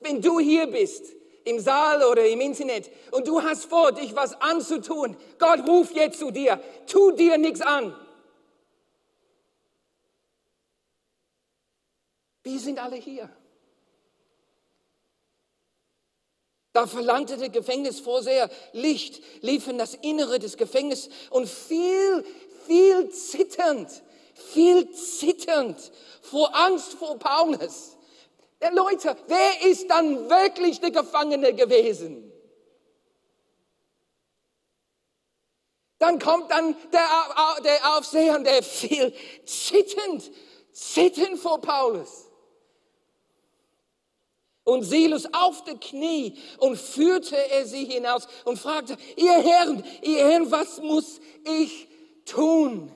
wenn 0.00 0.22
du 0.22 0.38
hier 0.38 0.66
bist, 0.66 1.04
im 1.44 1.60
Saal 1.60 2.04
oder 2.04 2.26
im 2.26 2.40
Internet, 2.40 2.90
und 3.12 3.26
du 3.26 3.42
hast 3.42 3.66
vor, 3.66 3.92
dich 3.92 4.14
was 4.14 4.40
anzutun. 4.40 5.16
Gott 5.38 5.68
ruft 5.68 5.94
jetzt 5.94 6.18
zu 6.18 6.30
dir. 6.30 6.60
Tu 6.86 7.12
dir 7.12 7.38
nichts 7.38 7.60
an. 7.60 7.94
Wir 12.42 12.58
sind 12.60 12.78
alle 12.78 12.96
hier. 12.96 13.28
Da 16.72 16.86
verlangte 16.86 17.38
der 17.38 17.48
Gefängnisvorseher 17.48 18.50
Licht, 18.72 19.22
lief 19.40 19.66
in 19.66 19.78
das 19.78 19.94
Innere 19.94 20.38
des 20.38 20.56
Gefängnisses 20.56 21.08
und 21.30 21.48
viel, 21.48 22.24
viel 22.66 23.08
zitternd, 23.08 24.02
viel 24.36 24.90
zitternd 24.92 25.92
vor 26.22 26.54
Angst 26.54 26.94
vor 26.94 27.18
Paulus 27.18 27.96
Leute, 28.72 29.16
wer 29.26 29.70
ist 29.70 29.88
dann 29.90 30.30
wirklich 30.30 30.80
der 30.80 30.90
Gefangene 30.90 31.54
gewesen? 31.54 32.32
Dann 35.98 36.18
kommt 36.18 36.50
dann 36.50 36.76
der, 36.92 37.62
der 37.64 37.96
Aufseher 37.96 38.36
und 38.36 38.44
der 38.44 38.62
fiel 38.62 39.14
zitternd, 39.44 40.30
zitternd 40.72 41.38
vor 41.38 41.60
Paulus. 41.60 42.24
Und 44.64 44.82
Silas 44.82 45.32
auf 45.32 45.62
die 45.64 45.76
Knie 45.76 46.38
und 46.58 46.76
führte 46.76 47.36
er 47.50 47.66
sie 47.66 47.84
hinaus 47.84 48.26
und 48.44 48.58
fragte, 48.58 48.96
ihr 49.16 49.32
Herren, 49.32 49.84
ihr 50.02 50.18
Herren, 50.18 50.50
was 50.50 50.78
muss 50.80 51.20
ich 51.44 51.86
tun, 52.24 52.92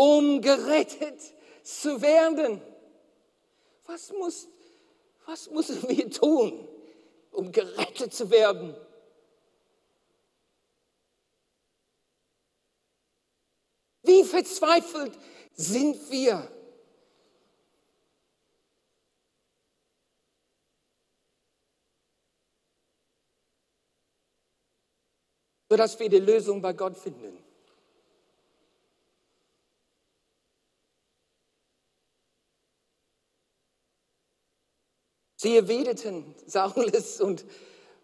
um 0.00 0.40
gerettet 0.40 1.20
zu 1.62 2.00
werden. 2.00 2.62
Was, 3.84 4.10
muss, 4.12 4.48
was 5.26 5.50
müssen 5.50 5.86
wir 5.90 6.10
tun, 6.10 6.66
um 7.32 7.52
gerettet 7.52 8.14
zu 8.14 8.30
werden? 8.30 8.74
Wie 14.02 14.24
verzweifelt 14.24 15.18
sind 15.52 16.10
wir? 16.10 16.50
sodass 25.72 25.96
wir 26.00 26.08
die 26.08 26.18
Lösung 26.18 26.60
bei 26.60 26.72
Gott 26.72 26.96
finden. 26.96 27.49
Sie 35.40 35.56
erwiderten 35.56 36.34
Saulus 36.46 37.20
und, 37.20 37.44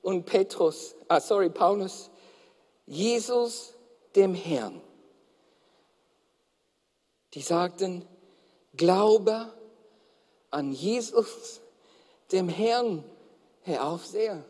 und 0.00 0.25
Petrus, 0.25 0.95
ah, 1.09 1.21
sorry, 1.21 1.50
Paulus, 1.50 2.11
Jesus 2.87 3.75
dem 4.14 4.35
Herrn. 4.35 4.81
Die 7.35 7.43
sagten, 7.43 8.07
glaube 8.75 9.52
an 10.50 10.73
Jesus, 10.73 11.61
dem 12.33 12.49
Herrn, 12.49 13.05
Herr 13.62 13.87
Aufseher. 13.87 14.43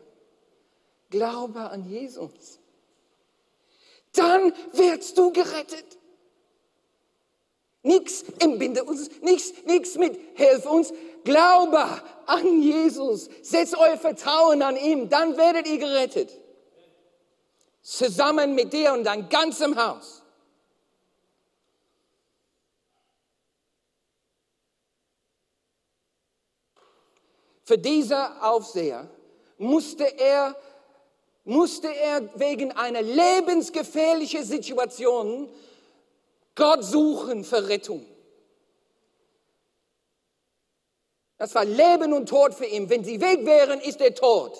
Glaube 1.09 1.69
an 1.69 1.89
Jesus 1.89 2.59
dann 4.17 4.53
wirst 4.73 5.17
du 5.17 5.31
gerettet. 5.31 5.96
Nichts 7.87 8.25
entbinde 8.39 8.83
uns, 8.83 9.09
nichts, 9.21 9.53
nichts 9.65 9.95
mit, 9.95 10.19
helf 10.35 10.65
uns. 10.65 10.91
Glaube 11.23 11.79
an 12.25 12.61
Jesus. 12.61 13.29
Setzt 13.41 13.77
euer 13.77 13.97
Vertrauen 13.97 14.61
an 14.61 14.75
ihm, 14.75 15.09
dann 15.09 15.37
werdet 15.37 15.67
ihr 15.67 15.77
gerettet. 15.77 16.29
Zusammen 17.81 18.55
mit 18.55 18.73
dir 18.73 18.91
und 18.91 19.05
dein 19.05 19.29
ganzem 19.29 19.77
Haus. 19.77 20.21
Für 27.63 27.77
dieser 27.77 28.43
Aufseher 28.43 29.09
musste 29.57 30.03
er 30.19 30.55
musste 31.45 31.87
er 31.87 32.29
wegen 32.37 32.73
einer 32.73 33.01
lebensgefährlichen 33.01 34.43
Situation 34.43 35.47
Gott 36.57 36.83
suchen 36.83 37.45
für 37.45 37.69
Rettung. 37.69 38.05
Das 41.37 41.53
war 41.53 41.63
Leben 41.63 42.13
und 42.13 42.27
Tod 42.27 42.53
für 42.55 42.65
ihn. 42.65 42.89
Wenn 42.89 43.03
sie 43.03 43.21
weg 43.21 43.45
wären, 43.45 43.79
ist 43.79 44.01
er 44.01 44.13
tot. 44.13 44.57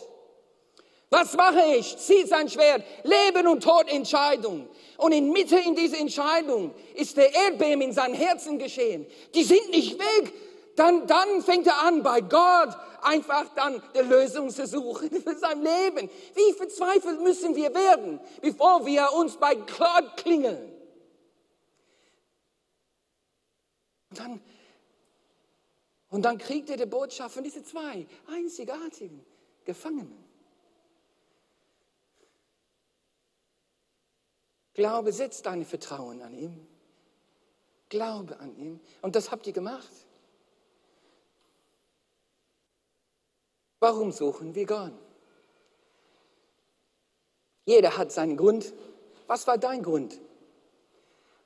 Was 1.10 1.34
mache 1.34 1.76
ich? 1.76 1.98
Zieht 1.98 2.28
sein 2.30 2.50
Schwert. 2.50 2.84
Leben 3.04 3.48
und 3.48 3.64
Tod 3.64 3.90
Entscheidung. 3.90 4.70
Und 4.98 5.12
inmitten 5.12 5.58
in 5.58 5.76
dieser 5.76 5.98
Entscheidung 5.98 6.74
ist 6.94 7.18
der 7.18 7.34
Erdbeben 7.34 7.82
in 7.82 7.94
seinem 7.94 8.14
Herzen 8.14 8.60
geschehen. 8.60 9.08
Die 9.34 9.44
sind 9.44 9.70
nicht 9.72 9.98
weg. 9.98 10.34
Dann, 10.76 11.08
dann 11.08 11.42
fängt 11.42 11.66
er 11.66 11.82
an, 11.82 12.04
bei 12.04 12.22
Gott 12.22 12.78
einfach 13.02 13.46
dann 13.56 13.82
die 13.96 14.02
Lösung 14.02 14.52
zu 14.52 14.68
suchen 14.68 15.10
für 15.10 15.36
sein 15.36 15.64
Leben. 15.64 16.08
Wie 16.36 16.54
verzweifelt 16.54 17.22
müssen 17.22 17.56
wir 17.56 17.74
werden, 17.74 18.20
bevor 18.42 18.86
wir 18.86 19.12
uns 19.14 19.38
bei 19.38 19.56
Gott 19.56 20.18
klingeln? 20.18 20.77
Und 24.18 24.20
dann, 24.20 24.42
und 26.10 26.22
dann 26.24 26.38
kriegt 26.38 26.70
er 26.70 26.78
die 26.78 26.86
Botschaft 26.86 27.36
von 27.36 27.44
diesen 27.44 27.64
zwei 27.66 28.08
einzigartigen 28.28 29.24
Gefangenen. 29.66 30.24
Glaube, 34.74 35.12
setz 35.12 35.42
dein 35.42 35.66
Vertrauen 35.66 36.22
an 36.22 36.34
ihm. 36.34 36.68
Glaube 37.90 38.40
an 38.40 38.56
ihm. 38.58 38.80
Und 39.02 39.16
das 39.16 39.32
habt 39.32 39.48
ihr 39.48 39.54
gemacht. 39.54 39.92
Warum 43.80 44.12
suchen 44.12 44.56
wir 44.56 44.66
Gott? 44.66 44.94
Jeder 47.66 47.98
hat 47.98 48.12
seinen 48.12 48.38
Grund. 48.38 48.74
Was 49.28 49.46
war 49.46 49.58
dein 49.58 49.84
Grund? 49.84 50.20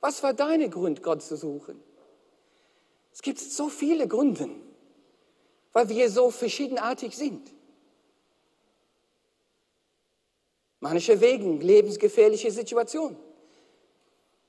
Was 0.00 0.22
war 0.22 0.32
dein 0.32 0.70
Grund, 0.70 1.02
Gott 1.02 1.22
zu 1.22 1.36
suchen? 1.36 1.82
Es 3.12 3.22
gibt 3.22 3.38
so 3.38 3.68
viele 3.68 4.08
Gründe, 4.08 4.48
weil 5.72 5.88
wir 5.88 6.10
so 6.10 6.30
verschiedenartig 6.30 7.16
sind. 7.16 7.52
Manche 10.80 11.20
wegen 11.20 11.60
lebensgefährliche 11.60 12.50
Situationen. 12.50 13.16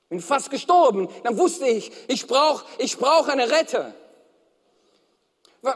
Bin 0.08 0.20
fast 0.20 0.50
gestorben, 0.50 1.08
dann 1.22 1.38
wusste 1.38 1.66
ich, 1.66 1.92
ich 2.08 2.26
brauche 2.26 2.64
ich 2.78 2.98
brauch 2.98 3.28
einen 3.28 3.48
Retter 3.48 3.94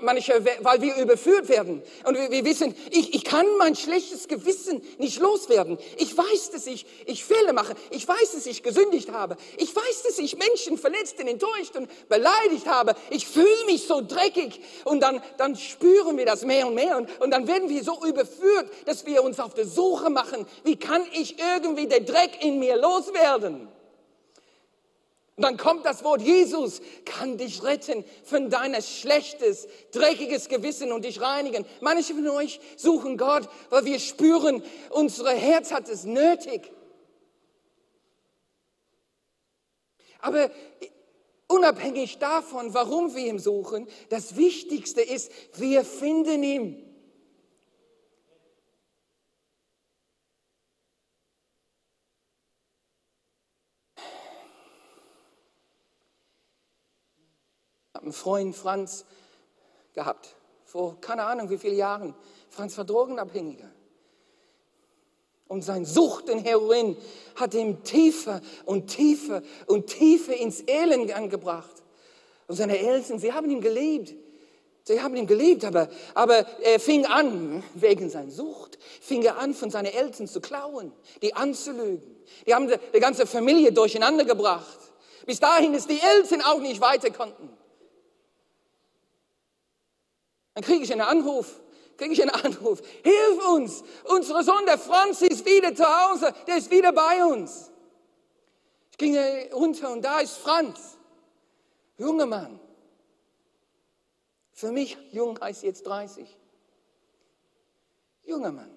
manche, 0.00 0.44
weil 0.60 0.80
wir 0.80 0.96
überführt 0.96 1.48
werden. 1.48 1.82
Und 2.04 2.16
wir, 2.16 2.30
wir 2.30 2.44
wissen, 2.44 2.74
ich, 2.90 3.14
ich 3.14 3.24
kann 3.24 3.46
mein 3.58 3.74
schlechtes 3.74 4.28
Gewissen 4.28 4.82
nicht 4.98 5.20
loswerden. 5.20 5.78
Ich 5.96 6.16
weiß, 6.16 6.50
dass 6.50 6.66
ich, 6.66 6.86
ich 7.06 7.24
Fehler 7.24 7.52
mache. 7.52 7.74
Ich 7.90 8.06
weiß, 8.06 8.32
dass 8.32 8.46
ich 8.46 8.62
gesündigt 8.62 9.10
habe. 9.10 9.36
Ich 9.56 9.74
weiß, 9.74 10.02
dass 10.04 10.18
ich 10.18 10.36
Menschen 10.36 10.78
verletzt 10.78 11.18
und 11.20 11.28
enttäuscht 11.28 11.76
und 11.76 11.88
beleidigt 12.08 12.66
habe. 12.66 12.94
Ich 13.10 13.26
fühle 13.26 13.64
mich 13.66 13.86
so 13.86 14.00
dreckig. 14.00 14.60
Und 14.84 15.00
dann, 15.00 15.22
dann 15.36 15.56
spüren 15.56 16.16
wir 16.16 16.26
das 16.26 16.44
mehr 16.44 16.66
und 16.66 16.74
mehr. 16.74 16.96
Und, 16.96 17.08
und 17.20 17.30
dann 17.30 17.46
werden 17.46 17.68
wir 17.68 17.82
so 17.82 18.04
überführt, 18.04 18.70
dass 18.86 19.06
wir 19.06 19.22
uns 19.22 19.40
auf 19.40 19.54
der 19.54 19.66
Suche 19.66 20.10
machen. 20.10 20.46
Wie 20.64 20.76
kann 20.76 21.02
ich 21.12 21.36
irgendwie 21.38 21.86
den 21.86 22.04
Dreck 22.04 22.42
in 22.42 22.58
mir 22.58 22.76
loswerden? 22.76 23.68
Und 25.38 25.44
dann 25.44 25.56
kommt 25.56 25.86
das 25.86 26.02
Wort, 26.02 26.20
Jesus 26.20 26.80
kann 27.04 27.38
dich 27.38 27.62
retten 27.62 28.04
von 28.24 28.50
deiner 28.50 28.82
schlechtes, 28.82 29.68
dreckiges 29.92 30.48
Gewissen 30.48 30.90
und 30.90 31.04
dich 31.04 31.20
reinigen. 31.20 31.64
Manche 31.80 32.12
von 32.12 32.26
euch 32.30 32.58
suchen 32.76 33.16
Gott, 33.16 33.48
weil 33.70 33.84
wir 33.84 34.00
spüren, 34.00 34.64
unser 34.90 35.30
Herz 35.30 35.70
hat 35.70 35.88
es 35.88 36.02
nötig. 36.02 36.72
Aber 40.18 40.50
unabhängig 41.46 42.18
davon, 42.18 42.74
warum 42.74 43.14
wir 43.14 43.24
ihn 43.24 43.38
suchen, 43.38 43.86
das 44.08 44.36
Wichtigste 44.36 45.02
ist, 45.02 45.30
wir 45.54 45.84
finden 45.84 46.42
ihn. 46.42 46.87
Einen 58.08 58.12
Freund 58.14 58.56
Franz 58.56 59.04
gehabt, 59.92 60.34
vor 60.64 60.98
keine 61.00 61.24
Ahnung 61.24 61.50
wie 61.50 61.58
vielen 61.58 61.76
Jahren. 61.76 62.14
Franz 62.48 62.76
war 62.78 62.84
Drogenabhängiger. 62.84 63.70
Und 65.46 65.62
sein 65.62 65.84
Sucht 65.84 66.28
in 66.28 66.38
Heroin 66.40 66.96
hat 67.36 67.54
ihm 67.54 67.82
tiefer 67.82 68.40
und 68.64 68.88
tiefer 68.88 69.42
und 69.66 69.86
tiefer 69.86 70.34
ins 70.36 70.62
Elend 70.66 71.14
angebracht. 71.14 71.82
Und 72.46 72.56
seine 72.56 72.78
Eltern, 72.78 73.18
sie 73.18 73.32
haben 73.32 73.50
ihn 73.50 73.60
geliebt. 73.60 74.14
Sie 74.84 75.02
haben 75.02 75.16
ihn 75.16 75.26
geliebt, 75.26 75.66
aber, 75.66 75.90
aber 76.14 76.46
er 76.62 76.80
fing 76.80 77.04
an, 77.04 77.62
wegen 77.74 78.08
seiner 78.08 78.30
Sucht, 78.30 78.78
fing 79.02 79.22
er 79.22 79.36
an, 79.36 79.52
von 79.52 79.70
seinen 79.70 79.92
Eltern 79.92 80.26
zu 80.26 80.40
klauen, 80.40 80.92
die 81.20 81.34
anzulügen. 81.34 82.16
Die 82.46 82.54
haben 82.54 82.68
die, 82.68 83.00
ganze 83.00 83.26
Familie 83.26 83.72
durcheinander 83.72 84.24
gebracht. 84.24 84.78
Bis 85.26 85.40
dahin, 85.40 85.74
dass 85.74 85.86
die 85.86 86.00
Eltern 86.00 86.40
auch 86.40 86.60
nicht 86.60 86.80
weiter 86.80 87.10
konnten. 87.10 87.50
Dann 90.58 90.64
kriege 90.64 90.82
ich 90.82 90.90
einen 90.90 91.02
Anruf, 91.02 91.60
kriege 91.96 92.12
ich 92.12 92.20
einen 92.20 92.32
Anruf. 92.32 92.82
Hilf 93.04 93.48
uns! 93.48 93.84
Unser 94.02 94.42
Sohn, 94.42 94.66
der 94.66 94.76
Franz, 94.76 95.22
ist 95.22 95.46
wieder 95.46 95.72
zu 95.72 95.84
Hause, 95.84 96.34
der 96.48 96.56
ist 96.56 96.68
wieder 96.68 96.90
bei 96.90 97.24
uns. 97.24 97.70
Ich 98.90 98.98
ging 98.98 99.16
runter 99.52 99.92
und 99.92 100.04
da 100.04 100.18
ist 100.18 100.36
Franz, 100.38 100.98
junger 101.96 102.26
Mann. 102.26 102.58
Für 104.50 104.72
mich, 104.72 104.98
jung 105.12 105.38
heißt 105.40 105.62
jetzt 105.62 105.86
30. 105.86 106.26
Junger 108.24 108.50
Mann. 108.50 108.74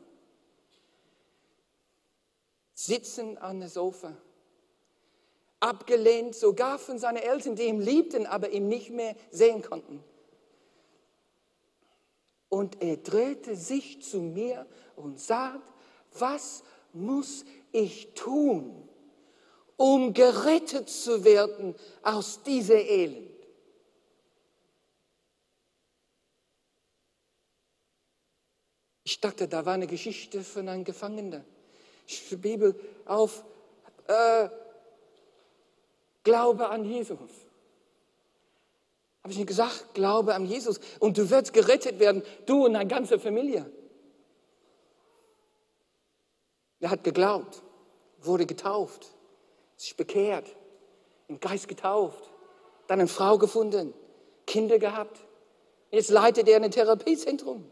Sitzen 2.76 3.40
an 3.40 3.60
der 3.60 3.70
Sofa. 3.70 4.16
Abgelehnt 5.60 6.36
sogar 6.36 6.78
von 6.78 7.00
seinen 7.00 7.24
Eltern, 7.24 7.56
die 7.56 7.64
ihn 7.64 7.82
liebten, 7.82 8.28
aber 8.28 8.52
ihn 8.52 8.68
nicht 8.68 8.92
mehr 8.92 9.16
sehen 9.32 9.64
konnten. 9.64 10.04
Und 12.52 12.82
er 12.82 12.98
drehte 12.98 13.56
sich 13.56 14.02
zu 14.02 14.20
mir 14.20 14.66
und 14.98 15.22
sagt, 15.22 15.72
was 16.12 16.64
muss 16.92 17.46
ich 17.72 18.14
tun, 18.14 18.90
um 19.78 20.14
gerettet 20.14 20.90
zu 20.90 21.24
werden 21.24 21.76
aus 22.04 22.44
dieser 22.44 22.76
Elend? 22.76 23.32
Ich 29.06 29.22
dachte, 29.22 29.48
da 29.48 29.66
war 29.66 29.76
eine 29.76 29.88
Geschichte 29.88 30.44
von 30.44 30.68
einem 30.68 30.84
Gefangenen. 30.84 31.46
Ich 32.06 32.28
die 32.28 32.36
Bibel 32.36 32.78
auf. 33.06 33.46
Äh, 34.08 34.50
Glaube 36.22 36.68
an 36.68 36.84
Jesus. 36.84 37.32
Habe 39.24 39.34
ich 39.34 39.38
nicht 39.38 39.48
gesagt, 39.48 39.94
glaube 39.94 40.34
an 40.34 40.46
Jesus 40.46 40.80
und 41.00 41.18
du 41.18 41.30
wirst 41.30 41.54
gerettet 41.54 42.00
werden, 42.00 42.24
du 42.46 42.66
und 42.66 42.74
deine 42.74 42.88
ganze 42.88 43.20
Familie. 43.20 43.72
Er 46.80 46.90
hat 46.90 47.04
geglaubt, 47.04 47.62
wurde 48.20 48.48
getauft, 48.48 49.08
sich 49.78 49.96
bekehrt, 49.96 50.48
im 51.28 51.40
Geist 51.40 51.68
getauft, 51.68 52.32
dann 52.88 53.00
eine 53.00 53.08
Frau 53.08 53.38
gefunden, 53.38 53.94
Kinder 54.48 54.80
gehabt. 54.80 55.20
Jetzt 55.92 56.10
leitet 56.10 56.48
er 56.48 56.62
ein 56.62 56.72
Therapiezentrum 56.72 57.70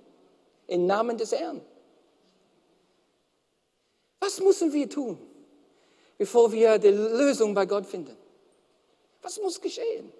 im 0.67 0.85
Namen 0.85 1.17
des 1.17 1.31
Herrn. 1.31 1.61
Was 4.19 4.39
müssen 4.39 4.71
wir 4.71 4.87
tun, 4.87 5.17
bevor 6.17 6.51
wir 6.51 6.77
die 6.77 6.89
Lösung 6.89 7.55
bei 7.55 7.65
Gott 7.65 7.87
finden? 7.87 8.15
Was 9.21 9.41
muss 9.41 9.59
geschehen? 9.59 10.11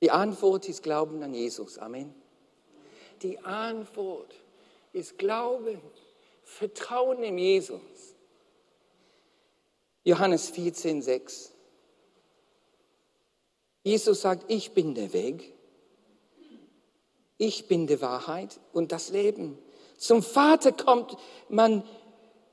Die 0.00 0.10
Antwort 0.10 0.68
ist 0.68 0.82
Glauben 0.82 1.22
an 1.22 1.34
Jesus. 1.34 1.78
Amen. 1.78 2.14
Die 3.22 3.38
Antwort 3.40 4.34
ist 4.92 5.18
Glauben, 5.18 5.80
Vertrauen 6.42 7.22
in 7.22 7.36
Jesus. 7.36 7.80
Johannes 10.04 10.48
14, 10.50 11.02
6. 11.02 11.52
Jesus 13.82 14.20
sagt, 14.22 14.44
ich 14.48 14.72
bin 14.72 14.94
der 14.94 15.12
Weg, 15.12 15.54
ich 17.36 17.68
bin 17.68 17.86
die 17.86 18.00
Wahrheit 18.00 18.58
und 18.72 18.92
das 18.92 19.10
Leben. 19.10 19.58
Zum 19.96 20.22
Vater 20.22 20.72
kommt 20.72 21.16
man 21.48 21.82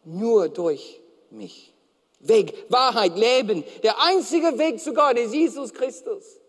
nur 0.03 0.49
durch 0.49 1.01
mich. 1.29 1.73
Weg, 2.19 2.65
Wahrheit, 2.69 3.17
Leben. 3.17 3.63
Der 3.83 4.01
einzige 4.01 4.57
Weg 4.57 4.79
zu 4.79 4.93
Gott 4.93 5.17
ist 5.17 5.33
Jesus 5.33 5.73
Christus. 5.73 6.39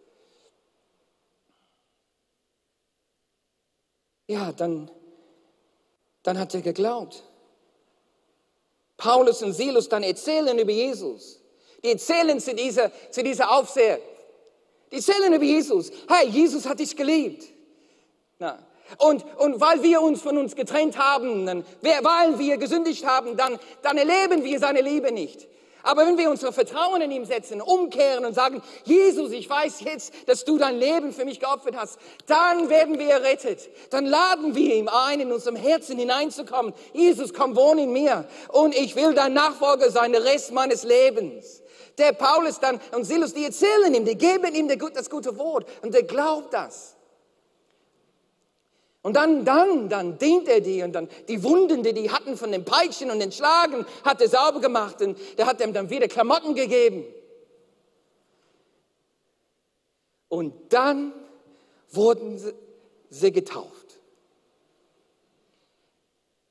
Ja, 4.28 4.52
dann, 4.52 4.90
dann 6.22 6.38
hat 6.38 6.54
er 6.54 6.60
geglaubt. 6.60 7.24
Paulus 8.96 9.42
und 9.42 9.54
Silas 9.54 9.88
dann 9.88 10.02
erzählen 10.02 10.56
über 10.58 10.70
Jesus. 10.70 11.40
Die 11.82 11.88
erzählen 11.88 12.38
zu 12.38 12.54
dieser, 12.54 12.92
zu 13.10 13.22
dieser 13.22 13.50
Aufseher. 13.50 13.98
Die 14.92 14.96
erzählen 14.96 15.32
über 15.32 15.44
Jesus. 15.44 15.90
Hey, 16.08 16.28
Jesus 16.28 16.66
hat 16.66 16.78
dich 16.78 16.94
geliebt. 16.94 17.44
Na. 18.38 18.58
Und, 18.98 19.24
und 19.38 19.60
weil 19.60 19.82
wir 19.82 20.00
uns 20.00 20.22
von 20.22 20.36
uns 20.38 20.54
getrennt 20.54 20.98
haben, 20.98 21.46
dann, 21.46 21.64
weil 21.82 22.38
wir 22.38 22.56
gesündigt 22.56 23.06
haben, 23.06 23.36
dann, 23.36 23.58
dann 23.82 23.98
erleben 23.98 24.44
wir 24.44 24.58
seine 24.58 24.80
Liebe 24.80 25.12
nicht. 25.12 25.46
Aber 25.88 26.06
wenn 26.06 26.18
wir 26.18 26.28
unser 26.28 26.52
Vertrauen 26.52 27.00
in 27.00 27.10
ihm 27.10 27.24
setzen, 27.24 27.62
umkehren 27.62 28.26
und 28.26 28.34
sagen, 28.34 28.60
Jesus, 28.84 29.32
ich 29.32 29.48
weiß 29.48 29.80
jetzt, 29.80 30.12
dass 30.26 30.44
du 30.44 30.58
dein 30.58 30.76
Leben 30.76 31.14
für 31.14 31.24
mich 31.24 31.40
geopfert 31.40 31.76
hast, 31.78 31.98
dann 32.26 32.68
werden 32.68 32.98
wir 32.98 33.08
errettet. 33.08 33.70
Dann 33.88 34.04
laden 34.04 34.54
wir 34.54 34.74
ihm 34.74 34.88
ein, 34.88 35.20
in 35.20 35.32
unserem 35.32 35.56
Herzen 35.56 35.98
hineinzukommen. 35.98 36.74
Jesus, 36.92 37.32
komm, 37.32 37.56
wohn 37.56 37.78
in 37.78 37.90
mir. 37.90 38.28
Und 38.52 38.74
ich 38.74 38.96
will 38.96 39.14
dein 39.14 39.32
Nachfolger 39.32 39.90
sein, 39.90 40.12
der 40.12 40.24
Rest 40.24 40.52
meines 40.52 40.82
Lebens. 40.82 41.62
Der 41.96 42.12
Paulus 42.12 42.60
dann 42.60 42.82
und 42.94 43.04
Silas, 43.04 43.32
die 43.32 43.46
erzählen 43.46 43.94
ihm, 43.94 44.04
die 44.04 44.18
geben 44.18 44.54
ihm 44.54 44.68
das 44.92 45.08
gute 45.08 45.38
Wort 45.38 45.66
und 45.80 45.94
der 45.94 46.02
glaubt 46.02 46.52
das. 46.52 46.97
Und 49.08 49.14
dann, 49.14 49.42
dann, 49.46 49.88
dann 49.88 50.18
dient 50.18 50.48
er 50.48 50.60
die 50.60 50.82
und 50.82 50.92
dann 50.92 51.08
die 51.28 51.42
Wunden, 51.42 51.82
die 51.82 51.94
die 51.94 52.10
hatten 52.10 52.36
von 52.36 52.52
den 52.52 52.66
Peitschen 52.66 53.10
und 53.10 53.20
den 53.20 53.32
Schlagen, 53.32 53.86
hat 54.04 54.20
er 54.20 54.28
sauber 54.28 54.60
gemacht 54.60 55.00
und 55.00 55.18
der 55.38 55.46
hat 55.46 55.62
ihm 55.62 55.72
dann 55.72 55.88
wieder 55.88 56.08
Klamotten 56.08 56.54
gegeben. 56.54 57.06
Und 60.28 60.52
dann 60.74 61.14
wurden 61.88 62.38
sie, 63.08 63.32
getauft. 63.32 63.98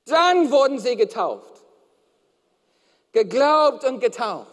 Dann 0.06 0.50
wurden 0.50 0.80
sie 0.80 0.96
getauft. 0.96 1.62
Geglaubt 3.12 3.84
und 3.84 4.00
getauft. 4.00 4.48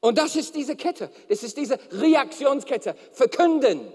Und 0.00 0.18
das 0.18 0.36
ist 0.36 0.54
diese 0.54 0.76
Kette, 0.76 1.10
das 1.30 1.42
ist 1.42 1.56
diese 1.56 1.78
Reaktionskette. 1.90 2.94
Verkünden, 3.12 3.90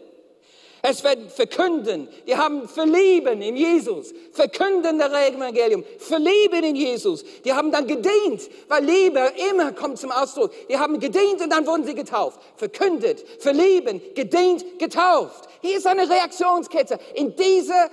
es 0.88 1.04
wird 1.04 1.32
verkünden. 1.32 2.08
Die 2.28 2.36
haben 2.36 2.68
verlieben 2.68 3.42
in 3.42 3.56
Jesus. 3.56 4.14
Verkünden 4.32 5.00
der 5.00 5.12
Evangelium. 5.28 5.84
Verlieben 5.98 6.64
in 6.64 6.76
Jesus. 6.76 7.24
Die 7.44 7.54
haben 7.54 7.72
dann 7.72 7.88
gedient, 7.88 8.50
weil 8.68 8.86
Liebe 8.86 9.32
immer 9.50 9.72
kommt 9.72 9.98
zum 9.98 10.12
Ausdruck. 10.12 10.52
Die 10.70 10.78
haben 10.78 11.00
gedient 11.00 11.42
und 11.42 11.50
dann 11.50 11.66
wurden 11.66 11.86
sie 11.86 11.96
getauft. 11.96 12.40
Verkündet, 12.56 13.26
verlieben, 13.40 14.02
gedient, 14.14 14.78
getauft. 14.78 15.50
Hier 15.62 15.78
ist 15.78 15.88
eine 15.88 16.10
Reaktionskette 16.10 17.00
in 17.16 17.36
dieser 17.36 17.90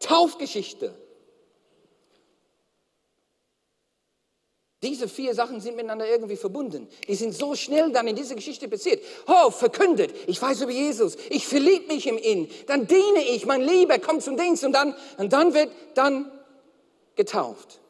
Taufgeschichte. 0.00 0.92
Diese 4.82 5.08
vier 5.08 5.34
Sachen 5.34 5.60
sind 5.60 5.76
miteinander 5.76 6.06
irgendwie 6.06 6.36
verbunden. 6.36 6.86
Die 7.08 7.14
sind 7.14 7.34
so 7.34 7.54
schnell 7.54 7.90
dann 7.92 8.06
in 8.06 8.14
diese 8.14 8.34
Geschichte 8.34 8.68
passiert. 8.68 9.02
Oh, 9.26 9.50
verkündet, 9.50 10.14
ich 10.26 10.40
weiß 10.40 10.60
über 10.62 10.72
Jesus, 10.72 11.16
ich 11.30 11.46
verliebe 11.46 11.86
mich 11.92 12.06
im 12.06 12.18
Inn, 12.18 12.48
dann 12.66 12.86
diene 12.86 13.24
ich, 13.30 13.46
mein 13.46 13.62
Lieber 13.62 13.98
kommt 13.98 14.22
zum 14.22 14.36
Dienst 14.36 14.64
und 14.64 14.72
dann, 14.72 14.94
und 15.16 15.32
dann 15.32 15.54
wird 15.54 15.70
dann 15.94 16.30
getauft. 17.14 17.80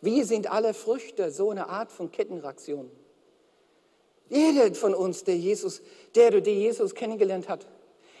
Wir 0.00 0.24
sind 0.26 0.50
alle 0.50 0.74
Früchte 0.74 1.30
so 1.30 1.50
eine 1.50 1.68
Art 1.68 1.92
von 1.92 2.10
Kettenreaktion. 2.10 2.90
Jeder 4.28 4.74
von 4.74 4.94
uns, 4.94 5.22
der 5.22 5.36
Jesus, 5.36 5.80
der 6.16 6.28
oder 6.28 6.40
die 6.40 6.50
Jesus 6.50 6.94
kennengelernt 6.94 7.48
hat, 7.48 7.66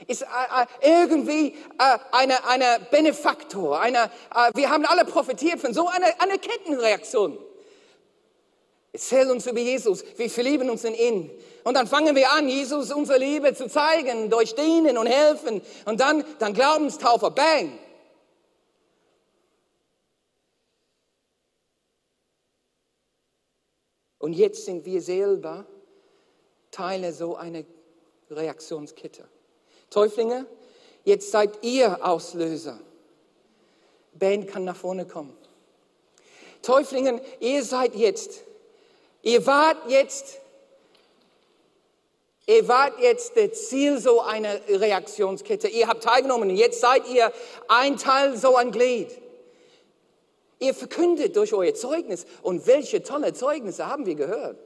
ist 0.06 0.22
äh, 0.22 0.26
äh, 0.26 1.00
irgendwie 1.00 1.54
äh, 1.78 1.98
eine, 2.12 2.46
eine 2.46 2.86
Benefaktor. 2.90 3.80
Eine, 3.80 4.10
wir 4.54 4.70
haben 4.70 4.84
alle 4.86 5.04
profitiert 5.04 5.60
von 5.60 5.72
so 5.72 5.88
einer 5.88 6.06
eine 6.18 6.38
Kettenreaktion. 6.38 7.38
Erzähl 8.92 9.30
uns 9.30 9.46
über 9.46 9.60
Jesus, 9.60 10.04
wir 10.16 10.30
verlieben 10.30 10.70
uns 10.70 10.84
in 10.84 10.94
ihn. 10.94 11.30
Und 11.64 11.74
dann 11.74 11.86
fangen 11.86 12.16
wir 12.16 12.30
an, 12.32 12.48
Jesus 12.48 12.92
unsere 12.92 13.18
Liebe 13.18 13.52
zu 13.54 13.68
zeigen, 13.68 14.30
durch 14.30 14.54
Dienen 14.54 14.96
und 14.96 15.06
Helfen. 15.06 15.60
Und 15.84 16.00
dann, 16.00 16.24
dann 16.38 16.54
Glaubenstaufer, 16.54 17.30
bang. 17.30 17.78
Und 24.18 24.32
jetzt 24.32 24.64
sind 24.64 24.84
wir 24.86 25.02
selber 25.02 25.66
Teile 26.70 27.12
so 27.12 27.36
einer 27.36 27.64
Reaktionskette. 28.30 29.28
Täuflinge, 29.90 30.46
jetzt 31.04 31.30
seid 31.30 31.62
ihr 31.62 32.04
Auslöser. 32.04 32.78
Band 34.14 34.48
kann 34.48 34.64
nach 34.64 34.76
vorne 34.76 35.06
kommen. 35.06 35.36
Täuflingen, 36.62 37.20
ihr 37.40 37.62
seid 37.62 37.94
jetzt, 37.94 38.42
ihr 39.22 39.46
wart 39.46 39.88
jetzt, 39.88 40.40
ihr 42.46 42.66
wart 42.66 42.98
jetzt 42.98 43.36
das 43.36 43.68
Ziel 43.68 43.98
so 44.00 44.20
einer 44.20 44.58
Reaktionskette. 44.68 45.68
Ihr 45.68 45.86
habt 45.86 46.02
teilgenommen 46.02 46.50
und 46.50 46.56
jetzt 46.56 46.80
seid 46.80 47.06
ihr 47.08 47.32
ein 47.68 47.96
Teil 47.98 48.36
so 48.36 48.56
ein 48.56 48.72
Glied. 48.72 49.10
Ihr 50.58 50.74
verkündet 50.74 51.36
durch 51.36 51.52
euer 51.52 51.74
Zeugnis 51.74 52.26
und 52.42 52.66
welche 52.66 53.02
tolle 53.02 53.34
Zeugnisse 53.34 53.86
haben 53.86 54.06
wir 54.06 54.14
gehört. 54.14 54.58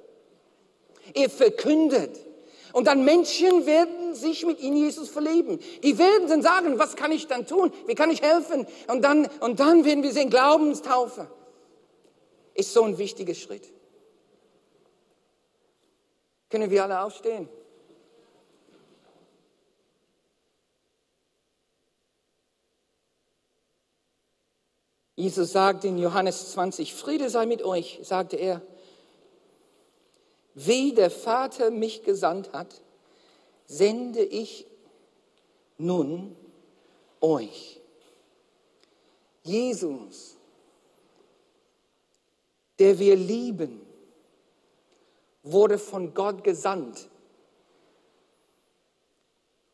Ihr 1.14 1.28
verkündet. 1.28 2.16
Und 2.72 2.86
dann 2.86 3.04
Menschen 3.04 3.66
werden 3.66 4.14
sich 4.14 4.44
mit 4.46 4.60
ihnen 4.60 4.76
Jesus 4.76 5.08
verlieben. 5.08 5.58
Die 5.82 5.98
werden 5.98 6.28
dann 6.28 6.42
sagen, 6.42 6.78
was 6.78 6.96
kann 6.96 7.12
ich 7.12 7.26
dann 7.26 7.46
tun? 7.46 7.72
Wie 7.86 7.94
kann 7.94 8.10
ich 8.10 8.22
helfen? 8.22 8.66
Und 8.88 9.02
dann, 9.02 9.28
und 9.40 9.60
dann 9.60 9.84
werden 9.84 10.02
wir 10.02 10.12
sehen, 10.12 10.30
Glaubenstaufe 10.30 11.28
ist 12.54 12.72
so 12.72 12.84
ein 12.84 12.98
wichtiger 12.98 13.34
Schritt. 13.34 13.72
Können 16.48 16.70
wir 16.70 16.82
alle 16.82 17.00
aufstehen? 17.00 17.48
Jesus 25.20 25.52
sagt 25.52 25.84
in 25.84 25.98
Johannes 25.98 26.52
20, 26.52 26.94
Friede 26.94 27.28
sei 27.28 27.44
mit 27.44 27.62
euch, 27.62 28.00
sagte 28.02 28.36
er 28.36 28.62
wie 30.54 30.92
der 30.92 31.10
Vater 31.10 31.70
mich 31.70 32.02
gesandt 32.02 32.52
hat, 32.52 32.80
sende 33.66 34.22
ich 34.22 34.66
nun 35.78 36.36
euch. 37.20 37.80
Jesus, 39.42 40.36
der 42.78 42.98
wir 42.98 43.16
lieben, 43.16 43.86
wurde 45.42 45.78
von 45.78 46.12
Gott 46.14 46.44
gesandt, 46.44 47.08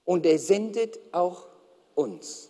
Und 0.07 0.25
er 0.25 0.39
sendet 0.39 1.01
auch 1.13 1.49
uns. 1.97 2.49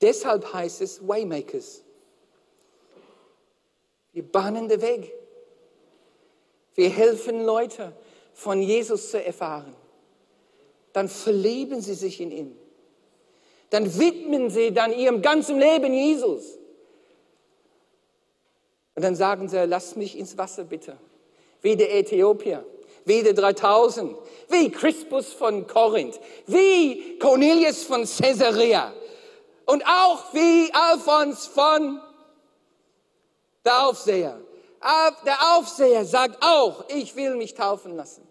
Deshalb 0.00 0.52
heißt 0.52 0.82
es 0.82 1.08
Waymakers. 1.08 1.82
Wir 4.12 4.22
bahnen 4.22 4.68
den 4.68 4.80
Weg. 4.82 5.12
Wir 6.74 6.88
helfen 6.88 7.44
Leute, 7.44 7.92
von 8.32 8.62
Jesus 8.62 9.10
zu 9.10 9.22
erfahren. 9.22 9.74
Dann 10.92 11.08
verlieben 11.08 11.80
sie 11.80 11.94
sich 11.94 12.20
in 12.20 12.30
ihn. 12.30 12.58
Dann 13.70 13.98
widmen 13.98 14.50
sie 14.50 14.72
dann 14.72 14.92
ihrem 14.92 15.22
ganzen 15.22 15.58
Leben 15.58 15.92
Jesus. 15.92 16.58
Und 18.94 19.02
dann 19.02 19.14
sagen 19.14 19.48
sie, 19.48 19.64
lass 19.66 19.94
mich 19.94 20.18
ins 20.18 20.36
Wasser 20.36 20.64
bitte. 20.64 20.96
Wie 21.62 21.76
der 21.76 21.94
Äthiopier, 21.94 22.64
wie 23.04 23.22
der 23.22 23.34
3000, 23.34 24.16
wie 24.48 24.70
Crispus 24.70 25.32
von 25.32 25.66
Korinth, 25.66 26.18
wie 26.46 27.18
Cornelius 27.18 27.82
von 27.82 28.04
Caesarea 28.04 28.92
und 29.66 29.84
auch 29.86 30.32
wie 30.32 30.72
Alphons 30.72 31.46
von 31.46 32.00
der 33.64 33.86
Aufseher. 33.86 34.40
Der 34.82 35.56
Aufseher 35.56 36.04
sagt 36.04 36.42
auch, 36.42 36.88
ich 36.88 37.14
will 37.14 37.36
mich 37.36 37.54
taufen 37.54 37.96
lassen. 37.96 38.26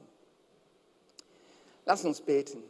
Lass 1.85 2.03
uns 2.05 2.21
beten. 2.21 2.63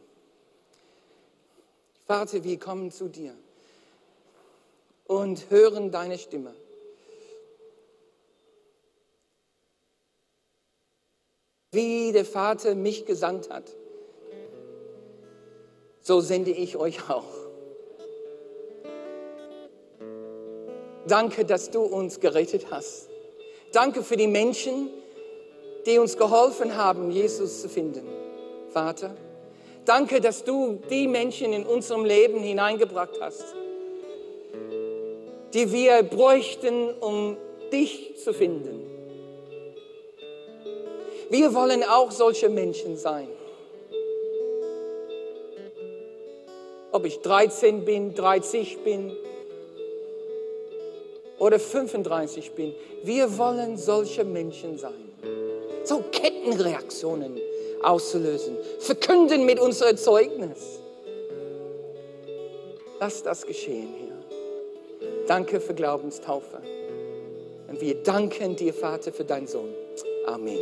Vater, 2.06 2.44
wir 2.44 2.60
kommen 2.60 2.92
zu 2.92 3.08
dir 3.08 3.36
und 5.06 5.50
hören 5.50 5.92
deine 5.92 6.18
Stimme. 6.18 6.56
Wie 11.72 12.12
der 12.12 12.26
Vater 12.26 12.76
mich 12.76 13.06
gesandt 13.06 13.50
hat, 13.50 13.76
so 16.02 16.20
sende 16.20 16.52
ich 16.52 16.78
euch 16.78 17.10
auch. 17.10 17.28
Danke, 21.08 21.46
dass 21.46 21.70
du 21.72 21.82
uns 21.82 22.20
gerettet 22.20 22.72
hast. 22.72 23.09
Danke 23.72 24.04
für 24.04 24.18
die 24.18 24.28
Menschen, 24.28 24.90
die 25.86 26.00
uns 26.00 26.18
geholfen 26.18 26.76
haben, 26.76 27.12
Jesus 27.12 27.62
zu 27.62 27.70
finden. 27.70 28.08
Vater, 28.74 29.16
danke, 29.86 30.22
dass 30.22 30.44
du 30.44 30.80
die 30.90 31.08
Menschen 31.08 31.54
in 31.54 31.66
unserem 31.66 32.04
Leben 32.04 32.40
hineingebracht 32.40 33.20
hast, 33.22 33.46
die 35.54 35.72
wir 35.72 36.04
bräuchten, 36.04 36.94
um 37.00 37.38
dich 37.72 38.16
zu 38.24 38.34
finden. 38.34 38.86
Wir 41.30 41.54
wollen 41.54 41.84
auch 41.84 42.10
solche 42.10 42.50
Menschen 42.50 42.98
sein. 42.98 43.28
Ob 46.92 47.06
ich 47.06 47.20
13 47.20 47.86
bin, 47.86 48.16
30 48.16 48.80
bin 48.80 49.16
oder 51.40 51.60
35 51.60 52.52
bin, 52.52 52.74
wir 53.04 53.38
wollen 53.38 53.78
solche 53.78 54.24
Menschen 54.24 54.78
sein. 54.78 55.10
So 55.84 56.04
Kettenreaktionen 56.12 57.40
auszulösen. 57.82 58.58
Verkünden 58.80 59.46
mit 59.46 59.60
unserem 59.60 59.98
Zeugnis. 59.98 60.80
Lass 63.00 63.24
das 63.24 63.46
geschehen, 63.46 63.94
Herr. 63.98 64.10
Danke 65.28 65.62
für 65.62 65.74
Glaubenstaufe. 65.74 66.62
Und 67.70 67.80
wir 67.82 67.96
danken 68.04 68.56
dir, 68.56 68.74
Vater, 68.74 69.12
für 69.12 69.24
deinen 69.24 69.48
Sohn. 69.48 69.74
Amen. 70.26 70.60